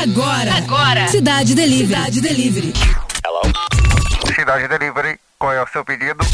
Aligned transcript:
Agora. 0.00 0.54
Agora. 0.54 1.08
Cidade 1.08 1.56
Delivery. 1.56 1.88
Cidade 1.88 2.20
Delivery. 2.20 2.72
Hello? 3.24 3.42
Cidade 4.32 4.68
Delivery, 4.68 5.18
qual 5.36 5.52
é 5.52 5.60
o 5.60 5.66
seu 5.66 5.84
pedido? 5.84 6.24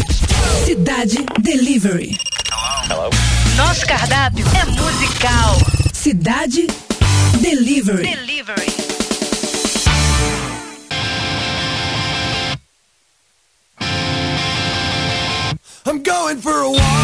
Cidade 0.67 1.25
Delivery. 1.41 2.15
Hello? 2.91 3.09
Nosso 3.57 3.87
cardápio 3.87 4.45
é 4.49 4.65
musical. 4.67 5.57
Cidade 5.95 6.67
Delivery. 7.41 8.03
Delivery. 8.03 8.75
I'm 15.87 16.03
going 16.03 16.37
for 16.37 16.53
a 16.53 16.71
walk. 16.71 17.04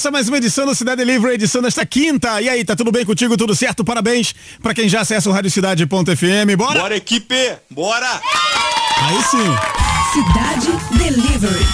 Começa 0.00 0.10
mais 0.10 0.28
uma 0.28 0.38
edição 0.38 0.64
do 0.64 0.74
Cidade 0.74 1.04
Livre, 1.04 1.34
edição 1.34 1.60
desta 1.60 1.84
quinta. 1.84 2.40
E 2.40 2.48
aí, 2.48 2.64
tá 2.64 2.74
tudo 2.74 2.90
bem 2.90 3.04
contigo? 3.04 3.36
Tudo 3.36 3.54
certo? 3.54 3.84
Parabéns 3.84 4.34
para 4.62 4.72
quem 4.72 4.88
já 4.88 5.02
acessa 5.02 5.28
o 5.28 5.32
radiocidade.fm. 5.32 6.56
Bora? 6.56 6.80
Bora, 6.80 6.96
equipe! 6.96 7.34
Bora! 7.70 8.08
Aí 9.02 9.22
sim. 9.24 9.44
Cidade 10.14 10.68
Delivery. 10.96 11.66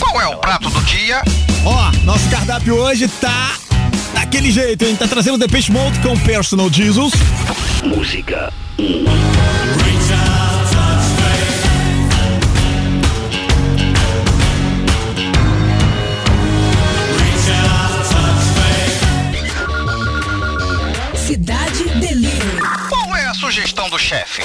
Qual 0.00 0.22
é 0.22 0.26
o 0.28 0.38
prato 0.38 0.70
do 0.70 0.80
dia? 0.84 1.22
Ó, 1.66 1.92
nosso 2.06 2.30
cardápio 2.30 2.76
hoje 2.76 3.06
tá 3.06 3.58
daquele 4.14 4.50
jeito, 4.50 4.86
hein? 4.86 4.96
Tá 4.96 5.06
trazendo 5.06 5.36
Depeche 5.36 5.70
Mode 5.70 5.98
com 6.00 6.18
Personal 6.20 6.72
Jesus. 6.72 7.12
Música 7.84 8.50
1. 8.78 10.59
Sugestão 23.60 23.90
do 23.90 23.98
chefe. 23.98 24.40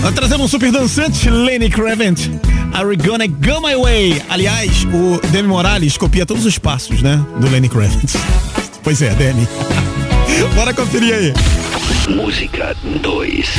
Tá 0.00 0.10
trazendo 0.12 0.44
um 0.44 0.48
super 0.48 0.72
dançante, 0.72 1.28
Lenny 1.28 1.68
Kravitz. 1.68 2.30
Are 2.72 2.86
we 2.86 2.96
gonna 2.96 3.26
go 3.26 3.60
my 3.60 3.76
way? 3.76 4.22
Aliás, 4.30 4.84
o 4.84 5.20
Demi 5.28 5.48
Morales 5.48 5.98
copia 5.98 6.24
todos 6.24 6.46
os 6.46 6.58
passos, 6.58 7.02
né? 7.02 7.22
Do 7.38 7.50
Lenny 7.50 7.68
Kravitz. 7.68 8.16
Pois 8.82 9.02
é, 9.02 9.10
Demi. 9.14 9.46
Bora 10.56 10.72
conferir 10.72 11.14
aí. 11.14 11.34
Música 12.08 12.74
2. 13.02 13.50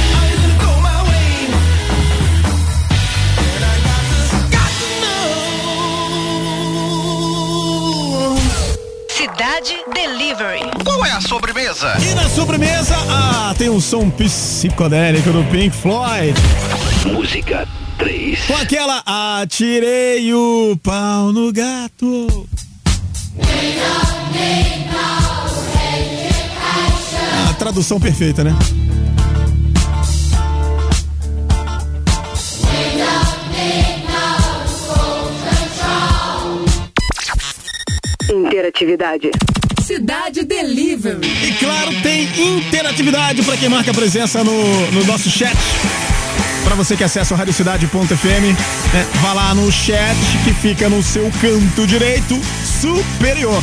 Cidade 9.09 9.75
Delivery. 9.94 10.75
Qual 10.95 11.06
é 11.06 11.11
a 11.11 11.19
sobremesa? 11.19 11.94
E 12.00 12.16
na 12.16 12.29
sobremesa, 12.29 12.95
ah, 13.09 13.53
tem 13.57 13.69
um 13.69 13.81
som 13.81 14.09
psicodélico 14.09 15.29
do 15.29 15.44
Pink 15.51 15.75
Floyd. 15.75 16.33
Música 17.11 17.67
3. 17.97 18.45
Com 18.45 18.56
aquela 18.56 19.03
Atirei 19.41 20.33
o 20.33 20.79
pau 20.81 21.33
no 21.33 21.51
gato. 21.51 22.47
A 27.50 27.53
tradução 27.56 28.00
perfeita, 28.00 28.45
né? 28.45 28.56
Interatividade. 38.31 39.31
Cidade 39.85 40.44
Delivery. 40.44 41.19
E 41.44 41.51
claro, 41.59 41.91
tem 42.01 42.23
interatividade 42.57 43.44
para 43.44 43.56
quem 43.56 43.69
marca 43.69 43.94
presença 43.94 44.44
no, 44.44 44.91
no 44.91 45.06
nosso 45.06 45.29
chat. 45.29 45.56
Para 46.63 46.73
você 46.73 46.97
que 46.97 47.03
acessa 47.03 47.35
o 47.35 47.38
radiocidade.fm, 47.38 48.45
né, 48.91 49.07
vá 49.22 49.34
lá 49.34 49.53
no 49.53 49.72
chat 49.72 50.18
que 50.44 50.51
fica 50.56 50.90
no 50.90 51.03
seu 51.03 51.31
canto 51.40 51.85
direito 51.85 52.35
superior. 52.81 53.62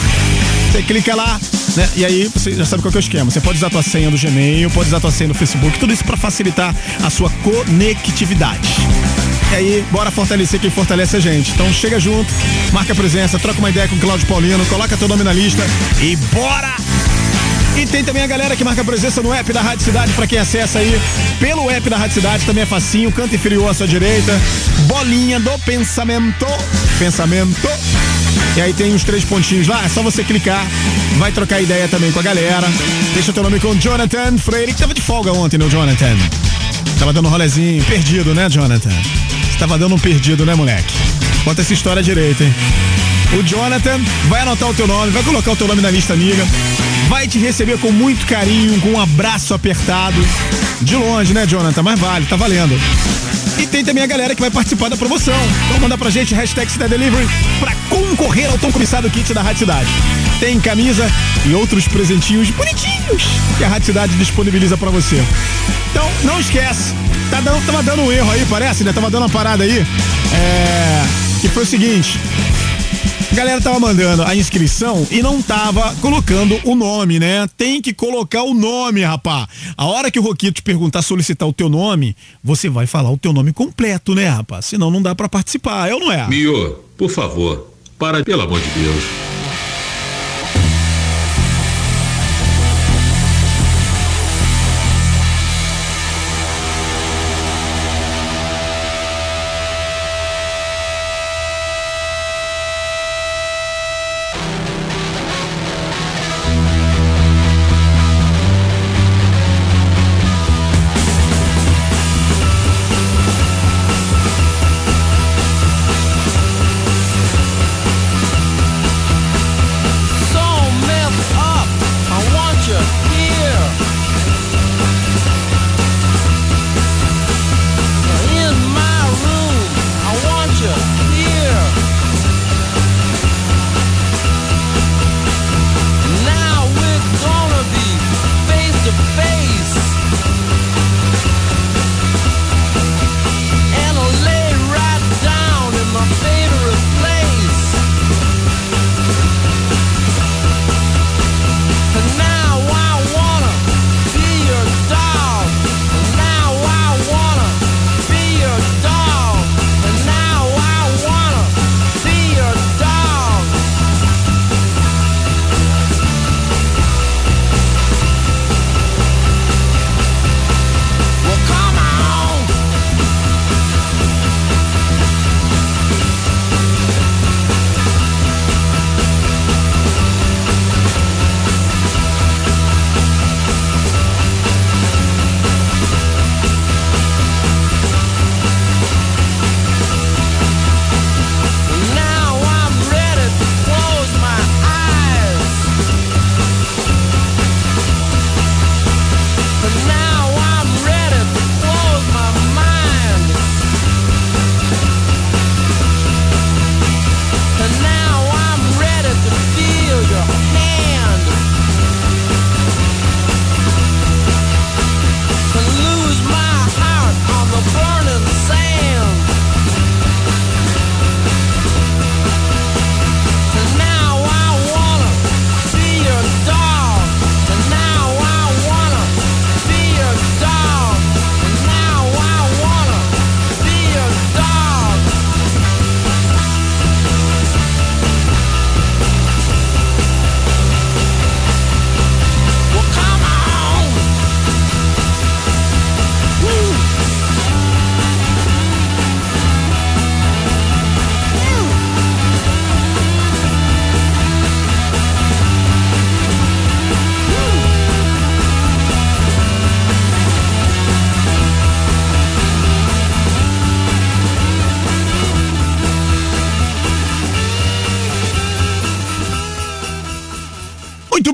Você 0.71 0.85
clica 0.85 1.13
lá, 1.17 1.41
né? 1.77 1.91
E 1.97 2.05
aí 2.05 2.31
você 2.33 2.53
já 2.53 2.65
sabe 2.65 2.83
qual 2.83 2.95
é 2.95 2.99
o 2.99 3.01
esquema. 3.01 3.29
Você 3.29 3.41
pode 3.41 3.59
usar 3.59 3.67
a 3.67 3.71
tua 3.71 3.83
senha 3.83 4.09
do 4.09 4.17
Gmail, 4.17 4.71
pode 4.71 4.87
usar 4.87 4.99
a 4.99 5.01
tua 5.01 5.11
senha 5.11 5.27
do 5.27 5.35
Facebook, 5.35 5.77
tudo 5.81 5.93
isso 5.93 6.05
para 6.05 6.17
facilitar 6.17 6.73
a 7.03 7.11
sua 7.11 7.31
conectividade. 7.43 8.69
E 9.53 9.55
aí, 9.55 9.85
bora 9.93 10.11
fortalecer 10.11 10.59
quem 10.59 10.71
fortalece 10.71 11.15
a 11.15 11.21
gente. 11.21 11.51
Então 11.51 11.71
chega 11.71 12.01
junto, 12.01 12.33
marca 12.73 12.95
presença, 12.95 13.39
troca 13.39 13.59
uma 13.59 13.69
ideia 13.69 13.87
com 13.87 13.97
o 13.97 13.99
Cláudio 13.99 14.27
Paulino, 14.27 14.65
coloca 14.65 14.97
teu 14.97 15.07
nome 15.07 15.23
na 15.23 15.33
lista 15.33 15.63
e 16.01 16.17
bora! 16.17 16.75
E 17.77 17.85
tem 17.85 18.03
também 18.03 18.23
a 18.23 18.27
galera 18.27 18.57
que 18.57 18.65
marca 18.65 18.83
presença 18.83 19.21
no 19.23 19.33
app 19.33 19.53
da 19.53 19.61
Rádio 19.61 19.85
Cidade, 19.85 20.13
para 20.13 20.27
quem 20.27 20.39
acessa 20.39 20.79
aí 20.79 20.99
pelo 21.39 21.71
app 21.71 21.89
da 21.91 21.99
Rádio 21.99 22.15
Cidade, 22.15 22.47
também 22.47 22.63
é 22.63 22.67
facinho, 22.67 23.13
canto 23.13 23.35
inferior 23.35 23.71
à 23.71 23.75
sua 23.75 23.87
direita, 23.87 24.41
bolinha 24.87 25.39
do 25.39 25.59
pensamento, 25.59 26.47
pensamento. 26.99 27.69
E 28.57 28.61
aí 28.61 28.73
tem 28.73 28.95
os 28.95 29.05
três 29.05 29.23
pontinhos 29.23 29.69
lá, 29.69 29.85
é 29.85 29.89
só 29.89 30.03
você 30.03 30.25
clicar, 30.25 30.67
vai 31.19 31.31
trocar 31.31 31.61
ideia 31.61 31.89
também 31.89 32.11
com 32.11 32.21
a 32.21 32.23
galera. 32.23 32.67
Deixa 33.13 33.35
teu 33.35 33.43
nome 33.43 33.61
com 33.61 33.75
Jonathan 33.75 34.39
Freire, 34.39 34.73
que 34.73 34.81
tava 34.81 34.95
de 34.95 35.03
folga 35.03 35.31
ontem, 35.31 35.59
né, 35.59 35.69
Jonathan? 35.69 36.17
Tava 36.99 37.13
dando 37.13 37.29
um 37.29 37.31
rolezinho, 37.31 37.85
perdido, 37.85 38.35
né, 38.35 38.49
Jonathan? 38.49 38.91
Tava 39.63 39.79
dando 39.79 39.95
um 39.95 39.99
perdido, 39.99 40.45
né, 40.45 40.57
moleque? 40.57 40.93
Conta 41.45 41.61
essa 41.61 41.73
história 41.73 42.03
direito, 42.03 42.43
hein? 42.43 42.53
O 43.39 43.45
Jonathan 43.45 44.01
vai 44.29 44.41
anotar 44.41 44.69
o 44.69 44.75
teu 44.75 44.89
nome, 44.89 45.13
vai 45.13 45.23
colocar 45.23 45.53
o 45.53 45.57
teu 45.57 45.69
nome 45.69 45.81
na 45.81 45.89
lista 45.89 46.15
amiga, 46.15 46.45
vai 47.09 47.29
te 47.29 47.39
receber 47.39 47.79
com 47.79 47.93
muito 47.93 48.27
carinho, 48.27 48.81
com 48.81 48.95
um 48.95 49.01
abraço 49.01 49.55
apertado. 49.55 50.17
De 50.81 50.97
longe, 50.97 51.33
né, 51.33 51.47
Jonathan? 51.47 51.81
Mas 51.81 52.01
vale, 52.01 52.27
tá 52.27 52.35
valendo. 52.35 52.77
E 53.57 53.65
tem 53.69 53.85
também 53.85 54.03
a 54.03 54.07
galera 54.09 54.35
que 54.35 54.41
vai 54.41 54.51
participar 54.51 54.89
da 54.89 54.97
promoção. 54.97 55.41
Então 55.67 55.79
manda 55.79 55.97
pra 55.97 56.11
gente 56.11 56.35
hashtag 56.35 56.69
Cidade 56.69 56.91
Delivery 56.91 57.29
pra 57.61 57.73
concorrer 57.89 58.51
ao 58.51 58.59
tão 58.59 58.73
comissado 58.73 59.09
kit 59.11 59.33
da 59.33 59.43
Rádio 59.43 59.61
Cidade. 59.61 59.89
Tem 60.43 60.59
camisa 60.59 61.07
e 61.47 61.55
outros 61.55 61.87
presentinhos 61.87 62.51
bonitinhos 62.51 63.23
que 63.57 63.63
a 63.63 63.69
Rádio 63.69 63.87
Cidade 63.87 64.17
disponibiliza 64.17 64.77
pra 64.77 64.91
você. 64.91 65.23
Então, 65.93 66.11
não 66.25 66.41
esquece. 66.41 66.93
Tá 67.31 67.41
dando, 67.41 67.65
tava 67.65 67.81
dando 67.81 68.03
um 68.03 68.11
erro 68.11 68.29
aí, 68.29 68.45
parece, 68.47 68.83
né? 68.83 68.93
Tava 68.93 69.09
dando 69.09 69.23
uma 69.23 69.29
parada 69.29 69.63
aí. 69.63 69.79
É. 69.79 71.05
Que 71.41 71.49
foi 71.49 71.63
o 71.63 71.67
seguinte. 71.67 72.19
A 73.31 73.35
galera 73.37 73.61
tava 73.61 73.79
mandando 73.79 74.25
a 74.25 74.35
inscrição 74.35 75.07
e 75.13 75.23
não 75.23 75.41
tava 75.41 75.95
colocando 76.01 76.59
o 76.65 76.75
nome, 76.75 77.21
né? 77.21 77.47
Tem 77.57 77.81
que 77.81 77.95
colocar 77.95 78.43
o 78.43 78.53
nome, 78.53 79.03
rapá. 79.05 79.49
A 79.77 79.87
hora 79.87 80.11
que 80.11 80.19
o 80.19 80.23
Roquito 80.23 80.55
te 80.55 80.63
perguntar, 80.63 81.03
solicitar 81.03 81.47
o 81.47 81.53
teu 81.53 81.69
nome, 81.69 82.17
você 82.43 82.69
vai 82.69 82.89
falar 82.89 83.13
o 83.13 83.17
teu 83.17 83.33
nome 83.33 83.53
completo, 83.53 84.13
né, 84.13 84.27
rapá? 84.27 84.61
Senão 84.61 84.91
não 84.91 85.01
dá 85.01 85.15
para 85.15 85.29
participar, 85.29 85.89
é 85.89 85.95
ou 85.95 86.01
não 86.01 86.11
é? 86.11 86.27
Mio, 86.27 86.81
por 86.99 87.11
favor, 87.13 87.73
para, 87.97 88.25
pelo 88.25 88.43
amor 88.43 88.61
de 88.61 88.69
Deus. 88.71 89.32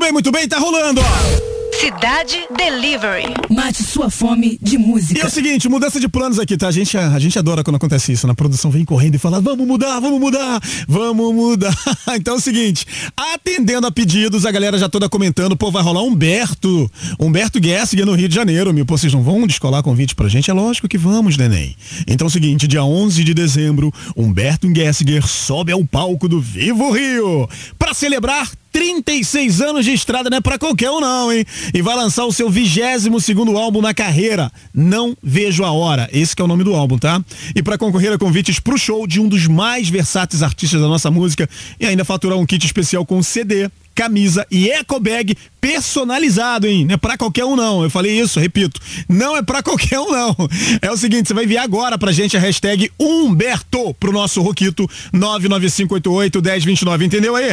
Bem, 0.08 0.12
muito 0.12 0.32
bem, 0.32 0.48
tá 0.48 0.58
rolando, 0.58 1.00
ó. 1.00 1.58
Cidade 1.78 2.36
Delivery. 2.56 3.34
Mate 3.50 3.84
sua 3.84 4.10
fome 4.10 4.58
de 4.60 4.76
música. 4.76 5.18
E 5.18 5.22
é 5.22 5.26
o 5.26 5.30
seguinte, 5.30 5.68
mudança 5.68 6.00
de 6.00 6.08
planos 6.08 6.38
aqui, 6.38 6.56
tá? 6.56 6.66
A 6.66 6.72
gente, 6.72 6.96
a, 6.96 7.12
a 7.12 7.18
gente 7.18 7.38
adora 7.38 7.62
quando 7.62 7.76
acontece 7.76 8.10
isso. 8.10 8.26
Na 8.26 8.34
produção 8.34 8.70
vem 8.70 8.84
correndo 8.84 9.14
e 9.14 9.18
fala: 9.18 9.40
vamos 9.40 9.64
mudar, 9.66 10.00
vamos 10.00 10.18
mudar, 10.18 10.60
vamos 10.88 11.34
mudar. 11.34 11.74
Então 12.18 12.34
é 12.34 12.36
o 12.38 12.40
seguinte, 12.40 12.86
atendendo 13.16 13.86
a 13.86 13.92
pedidos, 13.92 14.44
a 14.44 14.50
galera 14.50 14.78
já 14.78 14.88
toda 14.88 15.08
comentando, 15.08 15.56
pô, 15.56 15.70
vai 15.70 15.82
rolar 15.82 16.02
Humberto. 16.02 16.90
Humberto 17.20 17.62
Gessinger 17.62 18.06
no 18.06 18.14
Rio 18.14 18.28
de 18.28 18.34
Janeiro, 18.34 18.72
meu. 18.72 18.84
Pô, 18.84 18.96
vocês 18.96 19.12
não 19.12 19.22
vão 19.22 19.46
descolar 19.46 19.82
convite 19.82 20.14
pra 20.14 20.28
gente? 20.28 20.50
É 20.50 20.54
lógico 20.54 20.88
que 20.88 20.98
vamos, 20.98 21.36
neném. 21.36 21.76
Então 22.08 22.26
é 22.26 22.28
o 22.28 22.30
seguinte, 22.30 22.66
dia 22.66 22.82
11 22.82 23.22
de 23.22 23.34
dezembro, 23.34 23.92
Humberto 24.16 24.68
Gessinger 24.74 25.26
sobe 25.26 25.70
ao 25.70 25.84
palco 25.84 26.28
do 26.28 26.40
Vivo 26.40 26.90
Rio 26.90 27.48
para 27.78 27.94
celebrar 27.94 28.50
36 28.72 29.60
anos 29.60 29.84
de 29.84 29.92
estrada 29.92 30.30
não 30.30 30.38
é 30.38 30.40
pra 30.40 30.58
qualquer 30.58 30.90
um 30.90 31.00
não, 31.00 31.32
hein? 31.32 31.44
E 31.72 31.82
vai 31.82 31.96
lançar 31.96 32.24
o 32.24 32.32
seu 32.32 32.50
22 32.50 33.24
segundo 33.24 33.56
álbum 33.56 33.80
na 33.80 33.94
carreira, 33.94 34.50
Não 34.74 35.16
Vejo 35.22 35.64
a 35.64 35.72
Hora. 35.72 36.08
Esse 36.12 36.34
é 36.38 36.42
o 36.42 36.46
nome 36.46 36.64
do 36.64 36.74
álbum, 36.74 36.98
tá? 36.98 37.22
E 37.54 37.62
para 37.62 37.78
concorrer 37.78 38.12
a 38.12 38.18
convites 38.18 38.60
pro 38.60 38.78
show 38.78 39.06
de 39.06 39.20
um 39.20 39.28
dos 39.28 39.46
mais 39.46 39.88
versáteis 39.88 40.42
artistas 40.42 40.80
da 40.80 40.88
nossa 40.88 41.10
música 41.10 41.48
e 41.80 41.86
ainda 41.86 42.04
faturar 42.04 42.38
um 42.38 42.46
kit 42.46 42.64
especial 42.64 43.04
com 43.04 43.22
CD, 43.22 43.70
camisa 43.98 44.46
e 44.48 44.70
eco 44.70 45.00
bag 45.00 45.36
personalizado, 45.60 46.68
hein? 46.68 46.86
Não 46.86 46.94
é 46.94 46.96
pra 46.96 47.18
qualquer 47.18 47.44
um, 47.44 47.56
não. 47.56 47.82
Eu 47.82 47.90
falei 47.90 48.16
isso, 48.16 48.38
repito. 48.38 48.80
Não 49.08 49.36
é 49.36 49.42
pra 49.42 49.60
qualquer 49.60 49.98
um, 49.98 50.12
não. 50.12 50.36
É 50.80 50.88
o 50.88 50.96
seguinte, 50.96 51.26
você 51.26 51.34
vai 51.34 51.42
enviar 51.42 51.64
agora 51.64 51.98
pra 51.98 52.12
gente 52.12 52.36
a 52.36 52.40
hashtag 52.40 52.92
Humberto 52.96 53.92
pro 53.94 54.12
nosso 54.12 54.40
Roquito 54.40 54.88
995881029, 55.12 57.02
entendeu 57.02 57.34
aí? 57.34 57.48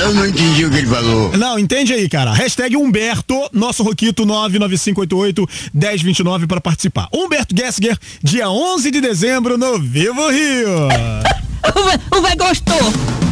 Eu 0.00 0.14
não 0.14 0.26
entendi 0.26 0.64
o 0.64 0.70
que 0.70 0.78
ele 0.78 0.86
falou. 0.86 1.36
Não, 1.36 1.58
entende 1.58 1.92
aí, 1.92 2.08
cara. 2.08 2.32
Hashtag 2.32 2.74
Humberto, 2.74 3.38
nosso 3.52 3.82
Roquito 3.82 4.24
995881029 4.24 6.46
para 6.46 6.62
participar. 6.62 7.06
Humberto 7.12 7.54
Gessinger, 7.54 7.98
dia 8.22 8.48
11 8.48 8.90
de 8.90 9.02
dezembro 9.02 9.58
no 9.58 9.78
Vivo 9.78 10.30
Rio. 10.30 10.88
O 12.16 12.22
velho 12.22 12.36
gostou. 12.36 13.25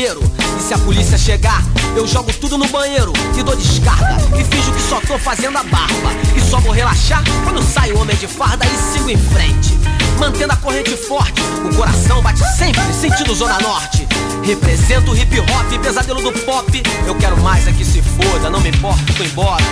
Inteiro. 0.00 0.20
E 0.58 0.62
se 0.62 0.72
a 0.72 0.78
polícia 0.78 1.18
chegar, 1.18 1.62
eu 1.94 2.06
jogo 2.06 2.32
tudo 2.32 2.56
no 2.56 2.66
banheiro 2.68 3.12
e 3.38 3.42
dou 3.42 3.54
descarga. 3.54 4.16
E 4.38 4.44
finjo 4.44 4.72
que 4.72 4.80
só 4.80 4.98
tô 5.00 5.18
fazendo 5.18 5.58
a 5.58 5.62
barba. 5.62 6.10
E 6.34 6.40
só 6.40 6.58
vou 6.60 6.72
relaxar 6.72 7.22
quando 7.44 7.62
sai 7.62 7.92
o 7.92 8.00
homem 8.00 8.16
de 8.16 8.26
farda 8.26 8.64
e 8.64 8.92
sigo 8.92 9.10
em 9.10 9.16
frente. 9.16 9.78
Mantendo 10.18 10.52
a 10.52 10.56
corrente 10.56 10.96
forte, 10.96 11.40
o 11.64 11.74
coração 11.76 12.22
bate 12.22 12.40
sempre 12.56 12.82
sentido 12.94 13.34
Zona 13.34 13.58
Norte. 13.60 14.06
Represento 14.42 15.12
o 15.12 15.16
hip 15.16 15.38
hop, 15.40 15.82
pesadelo 15.82 16.22
do 16.22 16.32
pop. 16.44 16.82
Eu 17.06 17.14
quero 17.16 17.38
mais 17.42 17.66
é 17.66 17.72
que 17.72 17.84
se 17.84 18.02
foda, 18.02 18.48
não 18.48 18.60
me 18.60 18.70
importa, 18.70 19.00
tô 19.16 19.22
embora. 19.22 19.64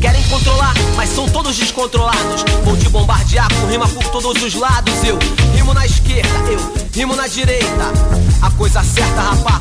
Querem 0.00 0.22
controlar, 0.24 0.74
mas 0.96 1.10
são 1.10 1.28
todos 1.28 1.56
descontrolados. 1.56 2.44
Vou 2.64 2.76
te 2.76 2.88
bombardear 2.88 3.48
com 3.54 3.66
rima 3.66 3.86
por 3.88 4.04
todos 4.04 4.42
os 4.42 4.54
lados. 4.54 4.94
Eu 5.04 5.18
rimo 5.54 5.74
na 5.74 5.84
esquerda, 5.84 6.50
eu 6.50 6.72
rimo 6.94 7.14
na 7.14 7.26
direita. 7.26 7.92
A 8.40 8.50
coisa 8.52 8.82
certa, 8.82 9.20
rapá, 9.20 9.60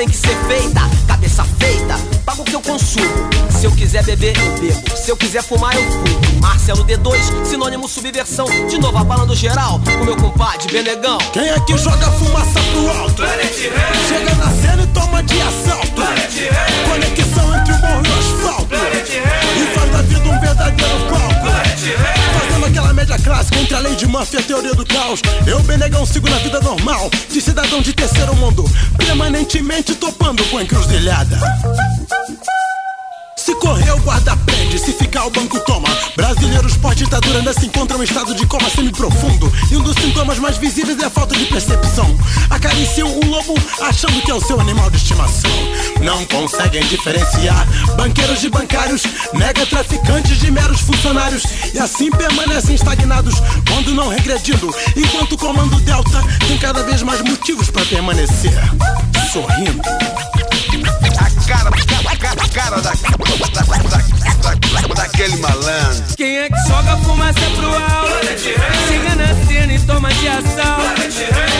tem 0.00 0.08
que 0.08 0.16
ser 0.16 0.34
feita. 0.48 0.80
Cabeça 1.06 1.44
feita, 1.58 1.94
pago 2.24 2.40
o 2.40 2.44
que 2.46 2.54
eu 2.54 2.62
consumo. 2.62 3.06
Se 3.50 3.66
eu 3.66 3.72
quiser 3.72 4.02
beber, 4.02 4.34
eu 4.34 4.58
bebo. 4.58 4.96
Se 4.96 5.10
eu 5.10 5.16
quiser 5.16 5.42
fumar, 5.42 5.74
eu 5.74 5.82
fumo. 5.82 6.40
Marcelo 6.40 6.82
D2, 6.86 7.44
sinônimo 7.44 7.86
subversão. 7.86 8.46
De 8.66 8.78
novo 8.78 8.96
abalando 8.96 9.36
geral, 9.36 9.78
o 10.00 10.04
meu 10.06 10.16
compadre 10.16 10.72
Benegão. 10.72 11.18
Quem 11.34 11.50
é 11.50 11.60
que 11.60 11.76
joga 11.76 12.10
fumaça 12.12 12.60
pro 12.72 12.98
alto? 12.98 13.22
Chega 14.08 14.34
na 14.36 14.50
cena 14.62 14.82
e 14.84 14.86
toma 14.86 15.22
de 15.22 15.38
assalto. 15.42 16.02
Conexão 16.88 17.56
entre 17.58 17.74
o 17.74 17.78
morro 17.80 18.02
e 18.02 18.08
o 18.08 18.18
asfalto. 18.18 18.74
E 18.74 19.78
faz 19.78 19.92
da 19.92 20.00
vida 20.00 20.28
um 20.30 20.40
verdadeiro 20.40 20.98
palco. 21.10 22.19
Aquela 22.70 22.92
média 22.94 23.18
clássica 23.18 23.58
entre 23.58 23.74
a 23.74 23.80
lei 23.80 23.96
de 23.96 24.06
Murphy 24.06 24.36
e 24.36 24.38
a 24.38 24.42
teoria 24.42 24.74
do 24.74 24.86
caos. 24.86 25.20
Eu, 25.46 25.60
Benegão, 25.62 26.06
sigo 26.06 26.28
na 26.30 26.38
vida 26.38 26.60
normal. 26.60 27.10
De 27.28 27.40
cidadão 27.40 27.82
de 27.82 27.92
terceiro 27.92 28.34
mundo. 28.36 28.64
Permanentemente 28.96 29.94
topando 29.94 30.42
com 30.44 30.60
encruzilhada. 30.60 31.38
Se 33.40 33.54
correr, 33.54 33.90
o 33.92 34.00
guarda 34.00 34.36
prende, 34.36 34.78
se 34.78 34.92
ficar, 34.92 35.24
o 35.24 35.30
banco 35.30 35.58
toma. 35.60 35.88
Brasileiros 36.14 36.76
pós-ditadura 36.76 37.38
ainda 37.38 37.54
se 37.54 37.64
encontram 37.64 37.98
em 38.02 38.04
estado 38.04 38.34
de 38.34 38.44
coma 38.44 38.68
semi-profundo. 38.68 39.50
E 39.70 39.78
um 39.78 39.82
dos 39.82 39.96
sintomas 39.96 40.38
mais 40.38 40.58
visíveis 40.58 40.98
é 40.98 41.06
a 41.06 41.10
falta 41.10 41.34
de 41.34 41.46
percepção. 41.46 42.14
Acariciam 42.50 43.08
um 43.08 43.30
lobo 43.30 43.54
achando 43.80 44.20
que 44.20 44.30
é 44.30 44.34
o 44.34 44.42
seu 44.42 44.60
animal 44.60 44.90
de 44.90 44.98
estimação. 44.98 45.50
Não 46.02 46.22
conseguem 46.26 46.86
diferenciar 46.86 47.66
banqueiros 47.96 48.42
de 48.42 48.50
bancários, 48.50 49.04
nega 49.32 49.64
traficantes 49.64 50.38
de 50.38 50.50
meros 50.50 50.82
funcionários. 50.82 51.42
E 51.72 51.78
assim 51.78 52.10
permanecem 52.10 52.74
estagnados 52.74 53.36
quando 53.66 53.94
não 53.94 54.08
regredindo. 54.08 54.68
Enquanto 54.94 55.32
o 55.32 55.38
comando 55.38 55.80
Delta 55.80 56.22
tem 56.46 56.58
cada 56.58 56.82
vez 56.82 57.02
mais 57.02 57.22
motivos 57.22 57.70
para 57.70 57.86
permanecer 57.86 58.52
sorrindo. 59.32 59.80
Cara, 61.50 61.68
cara, 62.20 62.48
cara 62.54 62.80
da, 62.80 62.92
da, 62.92 63.62
da, 63.64 64.54
da, 64.54 64.94
daquele 64.94 65.36
malandro. 65.38 66.16
Quem 66.16 66.38
é 66.38 66.48
que 66.48 66.68
joga 66.68 66.96
fumaça 66.98 67.40
pro 67.56 67.74
alto? 67.74 68.38
Chega 68.38 69.16
na 69.16 69.46
cena 69.46 69.72
e 69.72 69.80
toma 69.80 70.14
de 70.14 70.28
assalto. 70.28 71.02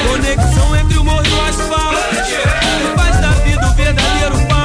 Conexão 0.09 0.77
entre 0.77 0.97
o 0.97 1.05
morro 1.05 1.27
e 1.27 1.33
o 1.33 1.41
asfalto. 1.41 1.99
Faz 2.97 3.21
da 3.21 3.31
vida 3.43 3.67
o 3.67 3.75
verdadeiro 3.75 4.47
pau. 4.47 4.61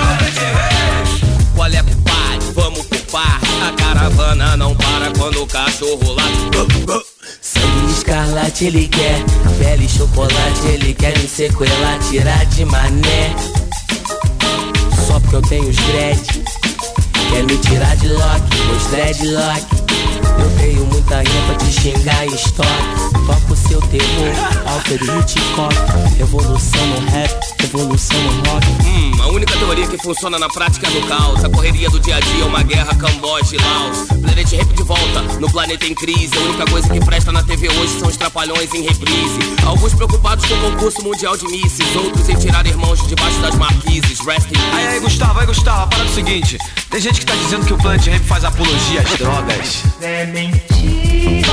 Qual 1.55 1.67
é, 1.69 1.81
compadre? 1.81 2.51
Vamos 2.53 2.85
pro 2.85 2.99
parque. 3.11 3.47
A 3.67 3.71
caravana 3.71 4.55
não 4.55 4.75
para 4.75 5.11
quando 5.17 5.41
o 5.41 5.47
cachorro 5.47 6.13
late. 6.13 6.45
Sangue 7.41 7.91
escarlate 7.91 8.65
ele 8.65 8.87
quer, 8.87 9.23
pele 9.57 9.89
chocolate 9.89 10.67
ele 10.67 10.93
quer 10.93 11.17
me 11.17 11.27
sequelar, 11.27 11.97
tirar 12.09 12.45
de 12.45 12.63
mané. 12.65 13.64
Porque 15.21 15.35
eu 15.35 15.41
tenho 15.41 15.69
os 15.69 15.75
dread, 15.75 16.19
quer 17.31 17.43
me 17.43 17.57
tirar 17.57 17.95
de 17.97 18.09
lock, 18.09 18.41
meus 18.67 18.85
dreadlock. 18.87 20.04
Eu 20.39 20.57
tenho 20.57 20.85
muita 20.85 21.21
rima 21.21 21.45
pra 21.47 21.55
te 21.55 21.71
xingar 21.71 22.25
estoque. 22.25 23.15
Toco 23.25 23.53
o 23.53 23.55
seu 23.55 23.81
terror, 23.81 24.33
Alter 24.67 25.01
Hitchcock. 25.01 25.75
Evolução 26.19 26.85
no 26.87 27.09
rap, 27.09 27.63
evolução 27.63 28.21
no 28.21 28.49
rock. 28.49 28.67
Hum, 28.85 29.11
a 29.21 29.27
única 29.27 29.57
teoria 29.57 29.87
que 29.87 29.97
funciona 29.97 30.37
na 30.37 30.47
prática 30.49 30.87
é 30.87 30.89
no 30.91 31.07
caos. 31.07 31.43
A 31.43 31.49
correria 31.49 31.89
do 31.89 31.99
dia 31.99 32.17
a 32.17 32.19
dia 32.19 32.43
é 32.43 32.45
uma 32.45 32.61
guerra 32.61 32.93
Camboja 32.95 33.55
e 33.55 33.57
Laos. 33.57 34.07
Planet 34.21 34.51
Rap 34.51 34.73
de 34.73 34.83
volta, 34.83 35.21
no 35.39 35.49
planeta 35.49 35.85
em 35.85 35.95
crise. 35.95 36.37
A 36.37 36.41
única 36.41 36.65
coisa 36.65 36.89
que 36.89 36.99
presta 36.99 37.31
na 37.31 37.41
TV 37.41 37.67
hoje 37.69 37.99
são 37.99 38.07
os 38.07 38.17
trapalhões 38.17 38.73
em 38.73 38.83
reprise. 38.83 39.39
Alguns 39.65 39.93
preocupados 39.93 40.45
com 40.45 40.55
o 40.55 40.71
concurso 40.71 41.01
mundial 41.03 41.35
de 41.35 41.47
misses, 41.47 41.95
outros 41.95 42.29
em 42.29 42.35
tirar 42.35 42.65
irmãos 42.67 43.01
de 43.01 43.07
debaixo 43.07 43.39
das 43.39 43.55
marquises. 43.55 44.19
Rest 44.19 44.51
in 44.51 44.55
Aí, 44.73 44.87
aí, 44.87 44.99
Gustavo, 44.99 45.39
aí, 45.39 45.45
Gustavo, 45.45 45.83
a 45.83 45.87
parada 45.87 46.09
é 46.09 46.11
o 46.11 46.15
seguinte: 46.15 46.57
tem 46.89 46.99
gente 47.01 47.19
que 47.19 47.25
tá 47.25 47.35
dizendo 47.35 47.65
que 47.65 47.73
o 47.73 47.77
Planet 47.77 48.05
Rap 48.05 48.23
faz 48.23 48.43
apologia 48.43 49.01
às 49.01 49.17
drogas. 49.17 49.83
É 50.25 50.27
mentira, 50.27 51.51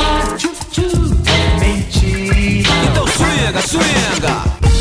é 1.26 1.60
mentira. 1.60 2.70
Então 2.90 3.06
swinga, 3.06 3.60
swinga. 3.68 4.71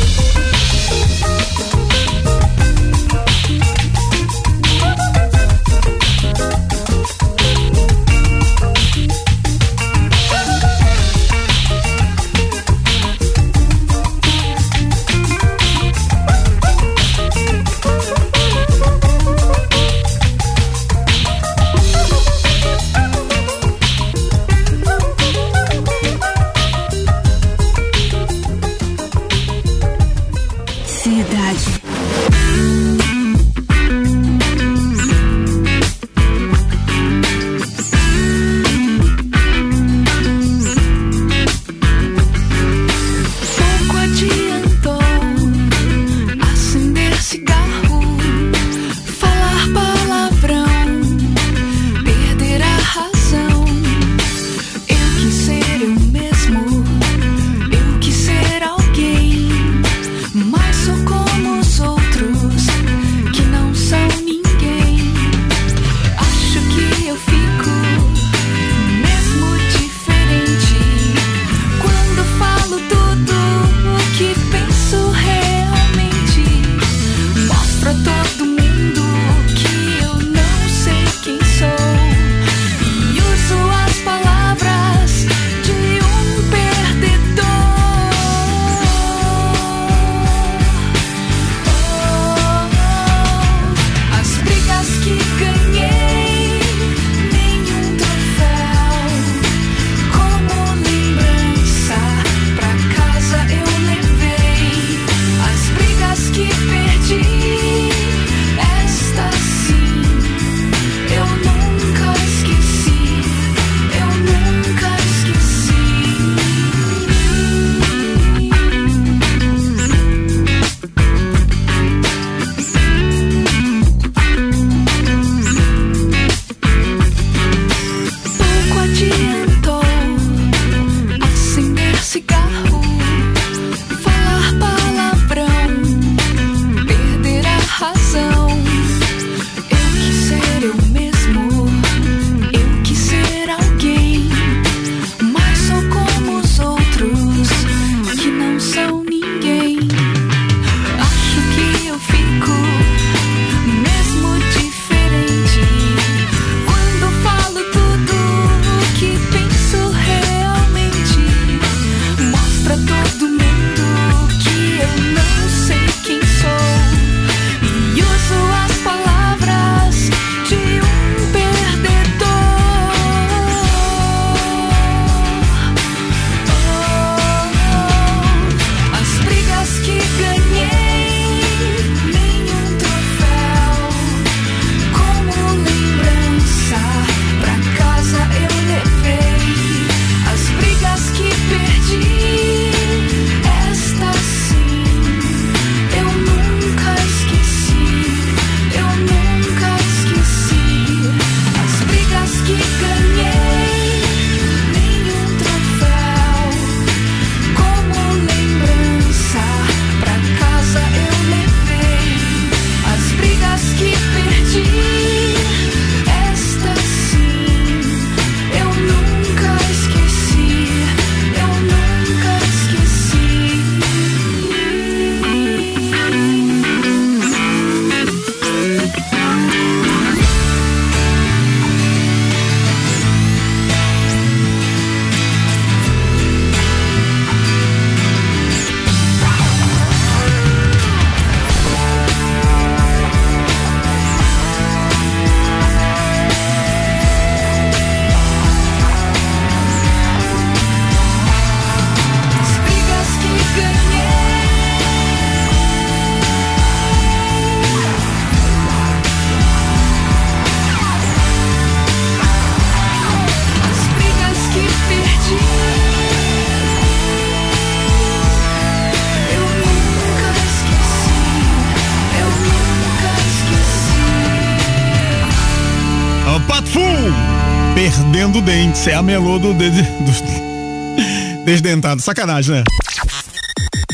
Dentes. 278.82 278.86
É 278.86 278.94
a 278.94 279.02
melô 279.02 279.38
do, 279.38 279.54
de- 279.54 279.70
do 279.70 281.44
desdentado. 281.44 282.00
Sacanagem, 282.02 282.56
né? 282.56 282.64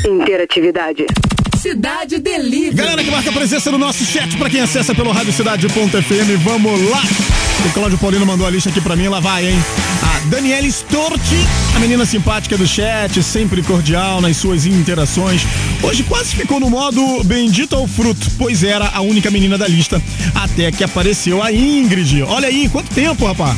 Interatividade. 0.06 1.04
Cidade 1.60 2.18
Delivery. 2.20 2.74
Galera 2.76 3.02
que 3.02 3.10
marca 3.10 3.32
presença 3.32 3.70
no 3.72 3.78
nosso 3.78 4.04
chat 4.04 4.36
pra 4.36 4.48
quem 4.48 4.60
acessa 4.60 4.94
pelo 4.94 5.10
radiocidade.fm, 5.10 6.42
vamos 6.44 6.88
lá. 6.90 7.02
O 7.66 7.72
Cláudio 7.72 7.98
Paulino 7.98 8.24
mandou 8.24 8.46
a 8.46 8.50
lista 8.50 8.70
aqui 8.70 8.80
pra 8.80 8.94
mim, 8.94 9.08
lá 9.08 9.18
vai, 9.18 9.48
hein? 9.48 9.58
A 10.00 10.20
Daniela 10.28 10.64
Storti, 10.68 11.34
a 11.74 11.80
menina 11.80 12.06
simpática 12.06 12.56
do 12.56 12.64
chat, 12.64 13.20
sempre 13.24 13.60
cordial 13.64 14.20
nas 14.20 14.36
suas 14.36 14.66
interações. 14.66 15.42
Hoje 15.82 16.04
quase 16.04 16.36
ficou 16.36 16.60
no 16.60 16.70
modo 16.70 17.24
bendito 17.24 17.74
ao 17.74 17.88
fruto, 17.88 18.24
pois 18.38 18.62
era 18.62 18.86
a 18.94 19.00
única 19.00 19.28
menina 19.28 19.58
da 19.58 19.66
lista, 19.66 20.00
até 20.36 20.70
que 20.70 20.84
apareceu 20.84 21.42
a 21.42 21.52
Ingrid. 21.52 22.22
Olha 22.22 22.46
aí, 22.46 22.68
quanto 22.68 22.94
tempo, 22.94 23.26
rapaz? 23.26 23.56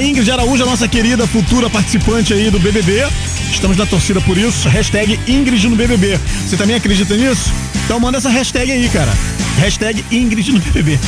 Ingrid 0.00 0.30
Araújo, 0.30 0.62
a 0.62 0.66
nossa 0.66 0.86
querida 0.86 1.26
futura 1.26 1.70
participante 1.70 2.32
aí 2.32 2.50
do 2.50 2.58
BBB. 2.58 3.06
Estamos 3.50 3.76
na 3.76 3.86
torcida 3.86 4.20
por 4.20 4.36
isso. 4.36 4.68
Hashtag 4.68 5.18
Ingrid 5.26 5.68
no 5.68 5.76
BBB. 5.76 6.18
Você 6.46 6.56
também 6.56 6.76
acredita 6.76 7.16
nisso? 7.16 7.52
Então 7.84 7.98
manda 7.98 8.18
essa 8.18 8.28
hashtag 8.28 8.70
aí, 8.70 8.88
cara. 8.88 9.12
Hashtag 9.58 10.04
Ingrid 10.10 10.52
no 10.52 10.60
BBB. 10.60 10.98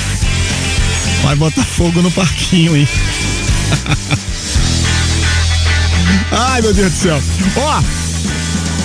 Vai 1.23 1.37
botar 1.37 1.65
fogo 1.65 2.01
no 2.01 2.11
parquinho 2.11 2.75
aí. 2.75 2.89
Ai, 6.31 6.63
meu 6.63 6.73
Deus 6.73 6.93
do 6.93 6.99
céu. 6.99 7.23
Ó, 7.57 7.83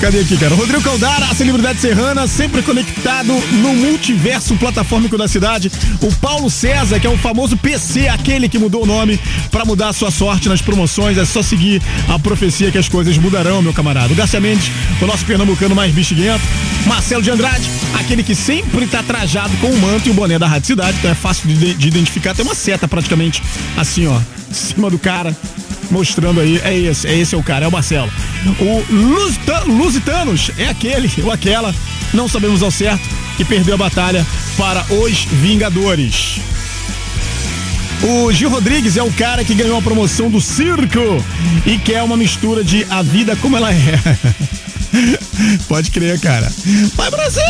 Cadê 0.03 0.19
aqui, 0.19 0.35
cara? 0.35 0.53
Rodrigo 0.53 0.81
Caldara, 0.81 1.27
a 1.27 1.33
celebridade 1.33 1.79
serrana, 1.79 2.27
sempre 2.27 2.61
conectado 2.61 3.31
no 3.53 3.73
multiverso 3.73 4.53
platformico 4.57 5.17
da 5.17 5.29
cidade. 5.29 5.71
O 6.01 6.13
Paulo 6.17 6.49
César, 6.49 6.99
que 6.99 7.07
é 7.07 7.09
o 7.09 7.17
famoso 7.17 7.55
PC, 7.55 8.09
aquele 8.09 8.49
que 8.49 8.59
mudou 8.59 8.83
o 8.83 8.85
nome 8.85 9.17
para 9.49 9.63
mudar 9.63 9.87
a 9.87 9.93
sua 9.93 10.11
sorte 10.11 10.49
nas 10.49 10.61
promoções. 10.61 11.17
É 11.17 11.23
só 11.23 11.41
seguir 11.41 11.81
a 12.09 12.19
profecia 12.19 12.69
que 12.69 12.77
as 12.77 12.89
coisas 12.89 13.17
mudarão, 13.17 13.61
meu 13.61 13.71
camarada. 13.71 14.11
O 14.11 14.15
Garcia 14.15 14.41
Mendes, 14.41 14.69
o 15.01 15.05
nosso 15.05 15.23
pernambucano 15.25 15.73
mais 15.73 15.93
bexiguento. 15.93 16.43
Marcelo 16.85 17.23
de 17.23 17.31
Andrade, 17.31 17.71
aquele 17.97 18.23
que 18.23 18.35
sempre 18.35 18.85
tá 18.87 19.01
trajado 19.01 19.55
com 19.61 19.67
o 19.67 19.79
manto 19.79 20.09
e 20.09 20.11
o 20.11 20.13
boné 20.13 20.37
da 20.37 20.47
Rádio 20.47 20.67
Cidade, 20.67 20.97
então 20.99 21.11
é 21.11 21.15
fácil 21.15 21.47
de, 21.47 21.75
de 21.75 21.87
identificar. 21.87 22.35
Tem 22.35 22.43
uma 22.43 22.55
seta 22.55 22.89
praticamente 22.89 23.41
assim, 23.77 24.05
ó, 24.05 24.19
em 24.51 24.53
cima 24.53 24.89
do 24.89 24.99
cara 24.99 25.33
mostrando 25.91 26.39
aí, 26.39 26.59
é 26.63 26.77
esse, 26.77 27.07
é 27.07 27.17
esse 27.17 27.35
é 27.35 27.37
o 27.37 27.43
cara, 27.43 27.65
é 27.65 27.67
o 27.67 27.71
Marcelo. 27.71 28.11
O 28.59 28.93
Lusita- 28.93 29.63
Lusitanos 29.65 30.51
é 30.57 30.67
aquele 30.67 31.11
ou 31.23 31.31
aquela, 31.31 31.73
não 32.13 32.27
sabemos 32.27 32.61
ao 32.63 32.71
certo, 32.71 33.07
que 33.37 33.45
perdeu 33.45 33.75
a 33.75 33.77
batalha 33.77 34.25
para 34.57 34.85
os 34.93 35.25
Vingadores. 35.25 36.39
O 38.03 38.31
Gil 38.33 38.49
Rodrigues 38.49 38.97
é 38.97 39.03
o 39.03 39.11
cara 39.13 39.45
que 39.45 39.53
ganhou 39.53 39.77
a 39.77 39.81
promoção 39.81 40.29
do 40.29 40.41
circo 40.41 41.23
e 41.65 41.77
quer 41.77 42.03
uma 42.03 42.17
mistura 42.17 42.61
de 42.63 42.85
a 42.89 43.01
vida 43.01 43.35
como 43.37 43.55
ela 43.55 43.71
é. 43.73 43.97
Pode 45.69 45.89
crer, 45.89 46.19
cara. 46.19 46.51
Vai, 46.95 47.09
Brasil! 47.09 47.41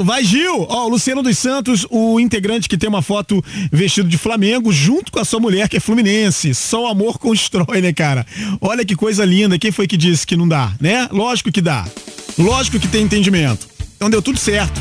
Vai, 0.00 0.24
Gil! 0.24 0.66
Ó, 0.68 0.86
o 0.86 0.88
Luciano 0.88 1.22
dos 1.22 1.38
Santos, 1.38 1.86
o 1.90 2.20
integrante 2.20 2.68
que 2.68 2.76
tem 2.76 2.88
uma 2.88 3.02
foto 3.02 3.42
vestido 3.72 4.08
de 4.08 4.18
Flamengo, 4.18 4.72
junto 4.72 5.10
com 5.10 5.18
a 5.18 5.24
sua 5.24 5.40
mulher, 5.40 5.68
que 5.68 5.76
é 5.76 5.80
Fluminense. 5.80 6.54
Só 6.54 6.84
o 6.84 6.86
amor 6.86 7.18
constrói, 7.20 7.80
né, 7.80 7.92
cara? 7.92 8.26
Olha 8.60 8.84
que 8.84 8.94
coisa 8.94 9.24
linda. 9.24 9.58
Quem 9.58 9.72
foi 9.72 9.86
que 9.86 9.96
disse 9.96 10.26
que 10.26 10.36
não 10.36 10.46
dá, 10.46 10.72
né? 10.80 11.08
Lógico 11.10 11.50
que 11.50 11.60
dá. 11.60 11.86
Lógico 12.38 12.78
que 12.78 12.88
tem 12.88 13.04
entendimento. 13.04 13.68
Então 13.96 14.10
deu 14.10 14.20
tudo 14.20 14.38
certo. 14.38 14.78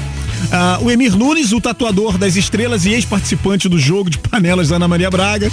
Ah, 0.51 0.79
o 0.81 0.91
Emir 0.91 1.15
Nunes, 1.15 1.53
o 1.53 1.61
tatuador 1.61 2.17
das 2.17 2.35
estrelas 2.35 2.85
e 2.85 2.91
ex-participante 2.91 3.69
do 3.69 3.79
jogo 3.79 4.09
de 4.09 4.17
panelas 4.17 4.69
da 4.69 4.75
Ana 4.75 4.87
Maria 4.87 5.09
Braga. 5.09 5.49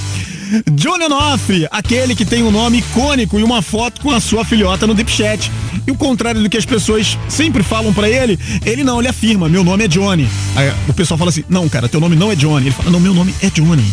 Johnny 0.73 1.05
Onofre, 1.05 1.67
aquele 1.71 2.15
que 2.15 2.25
tem 2.25 2.43
um 2.43 2.51
nome 2.51 2.79
icônico 2.79 3.39
e 3.39 3.43
uma 3.43 3.63
foto 3.63 4.01
com 4.01 4.11
a 4.11 4.21
sua 4.21 4.45
filhota 4.45 4.87
no 4.87 4.95
Deep 4.95 5.11
Chat. 5.11 5.51
E 5.87 5.91
o 5.91 5.95
contrário 5.95 6.43
do 6.43 6.49
que 6.49 6.57
as 6.57 6.65
pessoas 6.65 7.19
sempre 7.29 7.63
falam 7.63 7.93
pra 7.93 8.09
ele, 8.09 8.39
ele 8.65 8.85
não, 8.85 9.01
ele 9.01 9.09
afirma, 9.09 9.49
meu 9.49 9.65
nome 9.65 9.85
é 9.85 9.89
Johnny. 9.89 10.29
Aí 10.55 10.73
o 10.89 10.93
pessoal 10.93 11.19
fala 11.19 11.31
assim, 11.31 11.45
não, 11.49 11.69
cara, 11.69 11.89
teu 11.89 12.01
nome 12.01 12.17
não 12.17 12.31
é 12.31 12.37
Johnny. 12.37 12.67
Ele 12.67 12.75
fala, 12.75 12.91
não, 12.91 13.01
meu 13.01 13.15
nome 13.15 13.35
é 13.43 13.51
Johnny. 13.51 13.85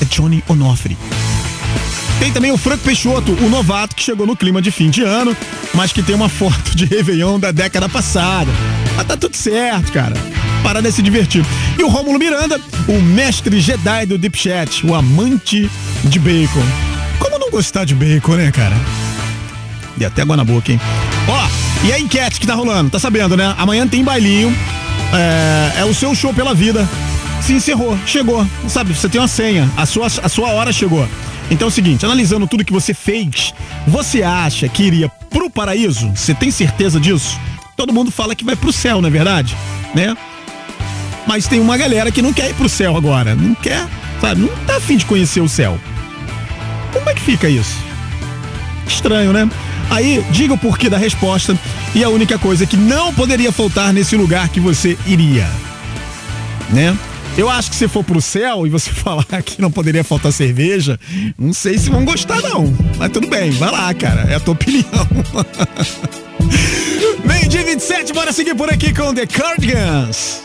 É 0.00 0.04
Johnny 0.04 0.42
Onofre. 0.48 0.96
Tem 2.18 2.32
também 2.32 2.52
o 2.52 2.56
Franco 2.56 2.84
Peixoto, 2.84 3.32
o 3.32 3.48
novato 3.48 3.96
que 3.96 4.02
chegou 4.02 4.26
no 4.26 4.36
clima 4.36 4.62
de 4.62 4.70
fim 4.70 4.90
de 4.90 5.02
ano, 5.02 5.36
mas 5.74 5.92
que 5.92 6.02
tem 6.02 6.14
uma 6.14 6.28
foto 6.28 6.76
de 6.76 6.84
Réveillon 6.84 7.38
da 7.38 7.50
década 7.50 7.88
passada. 7.88 8.50
Mas 8.96 9.06
tá 9.06 9.16
tudo 9.16 9.36
certo, 9.36 9.92
cara. 9.92 10.14
Para 10.62 10.80
de 10.80 10.92
se 10.92 11.02
divertir. 11.02 11.44
E 11.78 11.82
o 11.82 11.88
Rômulo 11.88 12.18
Miranda, 12.18 12.60
o 12.86 13.00
mestre 13.00 13.60
Jedi 13.60 14.06
do 14.06 14.16
Deep 14.16 14.38
Chat, 14.38 14.86
o 14.86 14.94
amante 14.94 15.68
de 16.04 16.18
bacon. 16.18 16.64
Como 17.18 17.38
não 17.38 17.50
gostar 17.50 17.84
de 17.84 17.94
bacon, 17.94 18.36
né, 18.36 18.52
cara? 18.52 18.76
E 19.98 20.04
até 20.04 20.22
água 20.22 20.36
na 20.36 20.44
boca, 20.44 20.70
hein? 20.70 20.80
Ó, 21.28 21.86
e 21.86 21.92
a 21.92 21.98
enquete 21.98 22.38
que 22.38 22.46
tá 22.46 22.54
rolando, 22.54 22.90
tá 22.90 22.98
sabendo, 22.98 23.36
né? 23.36 23.54
Amanhã 23.58 23.86
tem 23.86 24.04
bailinho. 24.04 24.56
É, 25.12 25.80
é 25.80 25.84
o 25.84 25.92
seu 25.92 26.14
show 26.14 26.32
pela 26.32 26.54
vida. 26.54 26.88
Se 27.42 27.54
encerrou, 27.54 27.98
chegou. 28.06 28.46
Sabe, 28.68 28.94
você 28.94 29.08
tem 29.08 29.20
uma 29.20 29.26
senha. 29.26 29.68
A 29.76 29.84
sua, 29.84 30.06
a 30.06 30.28
sua 30.28 30.50
hora 30.50 30.72
chegou. 30.72 31.06
Então 31.50 31.66
é 31.66 31.68
o 31.68 31.72
seguinte, 31.72 32.04
analisando 32.04 32.46
tudo 32.46 32.64
que 32.64 32.72
você 32.72 32.94
fez, 32.94 33.52
você 33.86 34.22
acha 34.22 34.68
que 34.68 34.84
iria 34.84 35.08
pro 35.28 35.50
paraíso? 35.50 36.10
Você 36.14 36.32
tem 36.32 36.52
certeza 36.52 37.00
disso? 37.00 37.38
Todo 37.76 37.92
mundo 37.92 38.12
fala 38.12 38.36
que 38.36 38.44
vai 38.44 38.54
pro 38.54 38.72
céu, 38.72 39.02
não 39.02 39.08
é 39.08 39.10
verdade? 39.10 39.56
Né? 39.92 40.16
Mas 41.26 41.48
tem 41.48 41.58
uma 41.58 41.76
galera 41.76 42.12
que 42.12 42.22
não 42.22 42.32
quer 42.32 42.48
ir 42.48 42.54
pro 42.54 42.68
céu 42.68 42.96
agora. 42.96 43.34
Não 43.34 43.56
quer, 43.56 43.88
sabe? 44.20 44.40
Não 44.40 44.48
tá 44.64 44.76
afim 44.76 44.96
de 44.96 45.04
conhecer 45.04 45.40
o 45.40 45.48
céu. 45.48 45.78
Como 46.92 47.10
é 47.10 47.14
que 47.14 47.20
fica 47.20 47.48
isso? 47.48 47.76
Estranho, 48.86 49.32
né? 49.32 49.50
Aí, 49.90 50.24
diga 50.30 50.54
o 50.54 50.58
porquê 50.58 50.88
da 50.88 50.96
resposta 50.96 51.58
e 51.92 52.04
a 52.04 52.08
única 52.08 52.38
coisa 52.38 52.64
que 52.66 52.76
não 52.76 53.12
poderia 53.12 53.50
faltar 53.50 53.92
nesse 53.92 54.16
lugar 54.16 54.48
que 54.48 54.60
você 54.60 54.96
iria. 55.06 55.50
Né? 56.70 56.96
Eu 57.36 57.48
acho 57.48 57.70
que 57.70 57.76
se 57.76 57.88
for 57.88 58.04
pro 58.04 58.20
céu 58.20 58.66
e 58.66 58.70
você 58.70 58.90
falar 58.92 59.24
que 59.44 59.60
não 59.60 59.70
poderia 59.70 60.04
faltar 60.04 60.32
cerveja, 60.32 60.98
não 61.38 61.52
sei 61.52 61.78
se 61.78 61.88
vão 61.88 62.04
gostar 62.04 62.40
não. 62.42 62.72
Mas 62.98 63.10
tudo 63.10 63.28
bem, 63.28 63.50
vai 63.52 63.70
lá, 63.70 63.92
cara. 63.94 64.22
É 64.30 64.34
a 64.34 64.40
tua 64.40 64.54
opinião. 64.54 64.84
Meio 67.24 67.48
dia 67.48 67.64
27, 67.64 68.12
bora 68.12 68.32
seguir 68.32 68.54
por 68.54 68.70
aqui 68.72 68.92
com 68.92 69.14
The 69.14 69.26
Cardigans. 69.26 70.42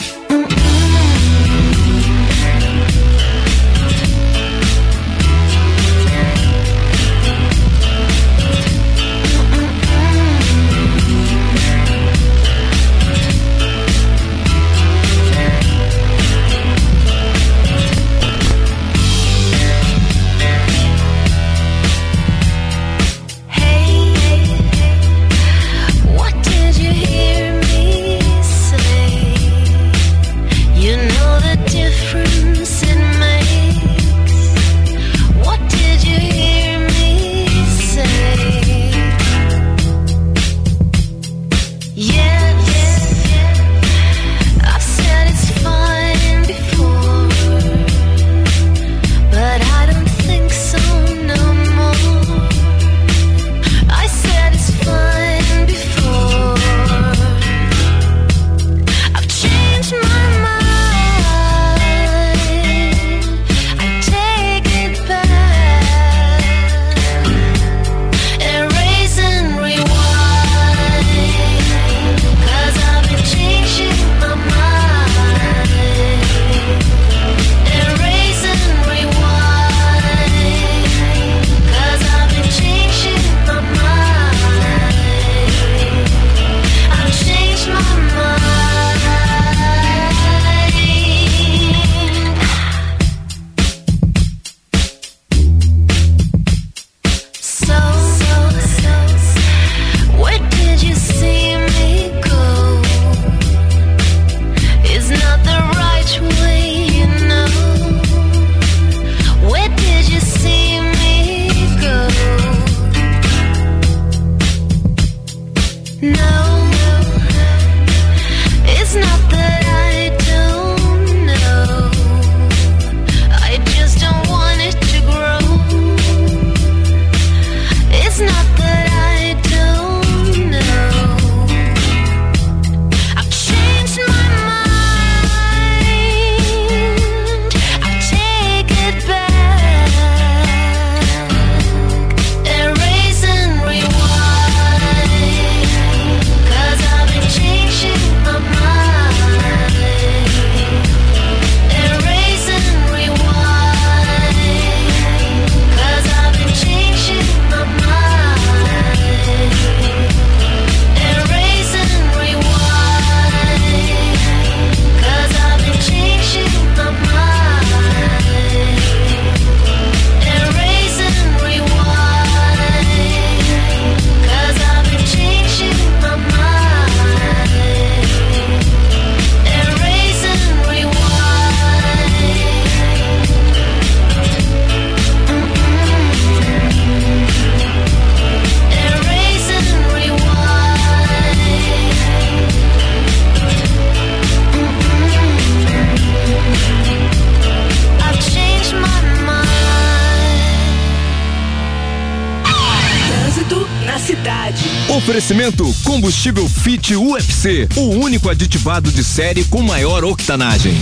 Combustível 206.17 206.49
Fit 206.49 206.95
UFC, 206.95 207.69
o 207.75 207.89
único 207.89 208.27
aditivado 208.27 208.91
de 208.91 209.03
série 209.03 209.43
com 209.45 209.61
maior 209.61 210.03
octanagem. 210.03 210.73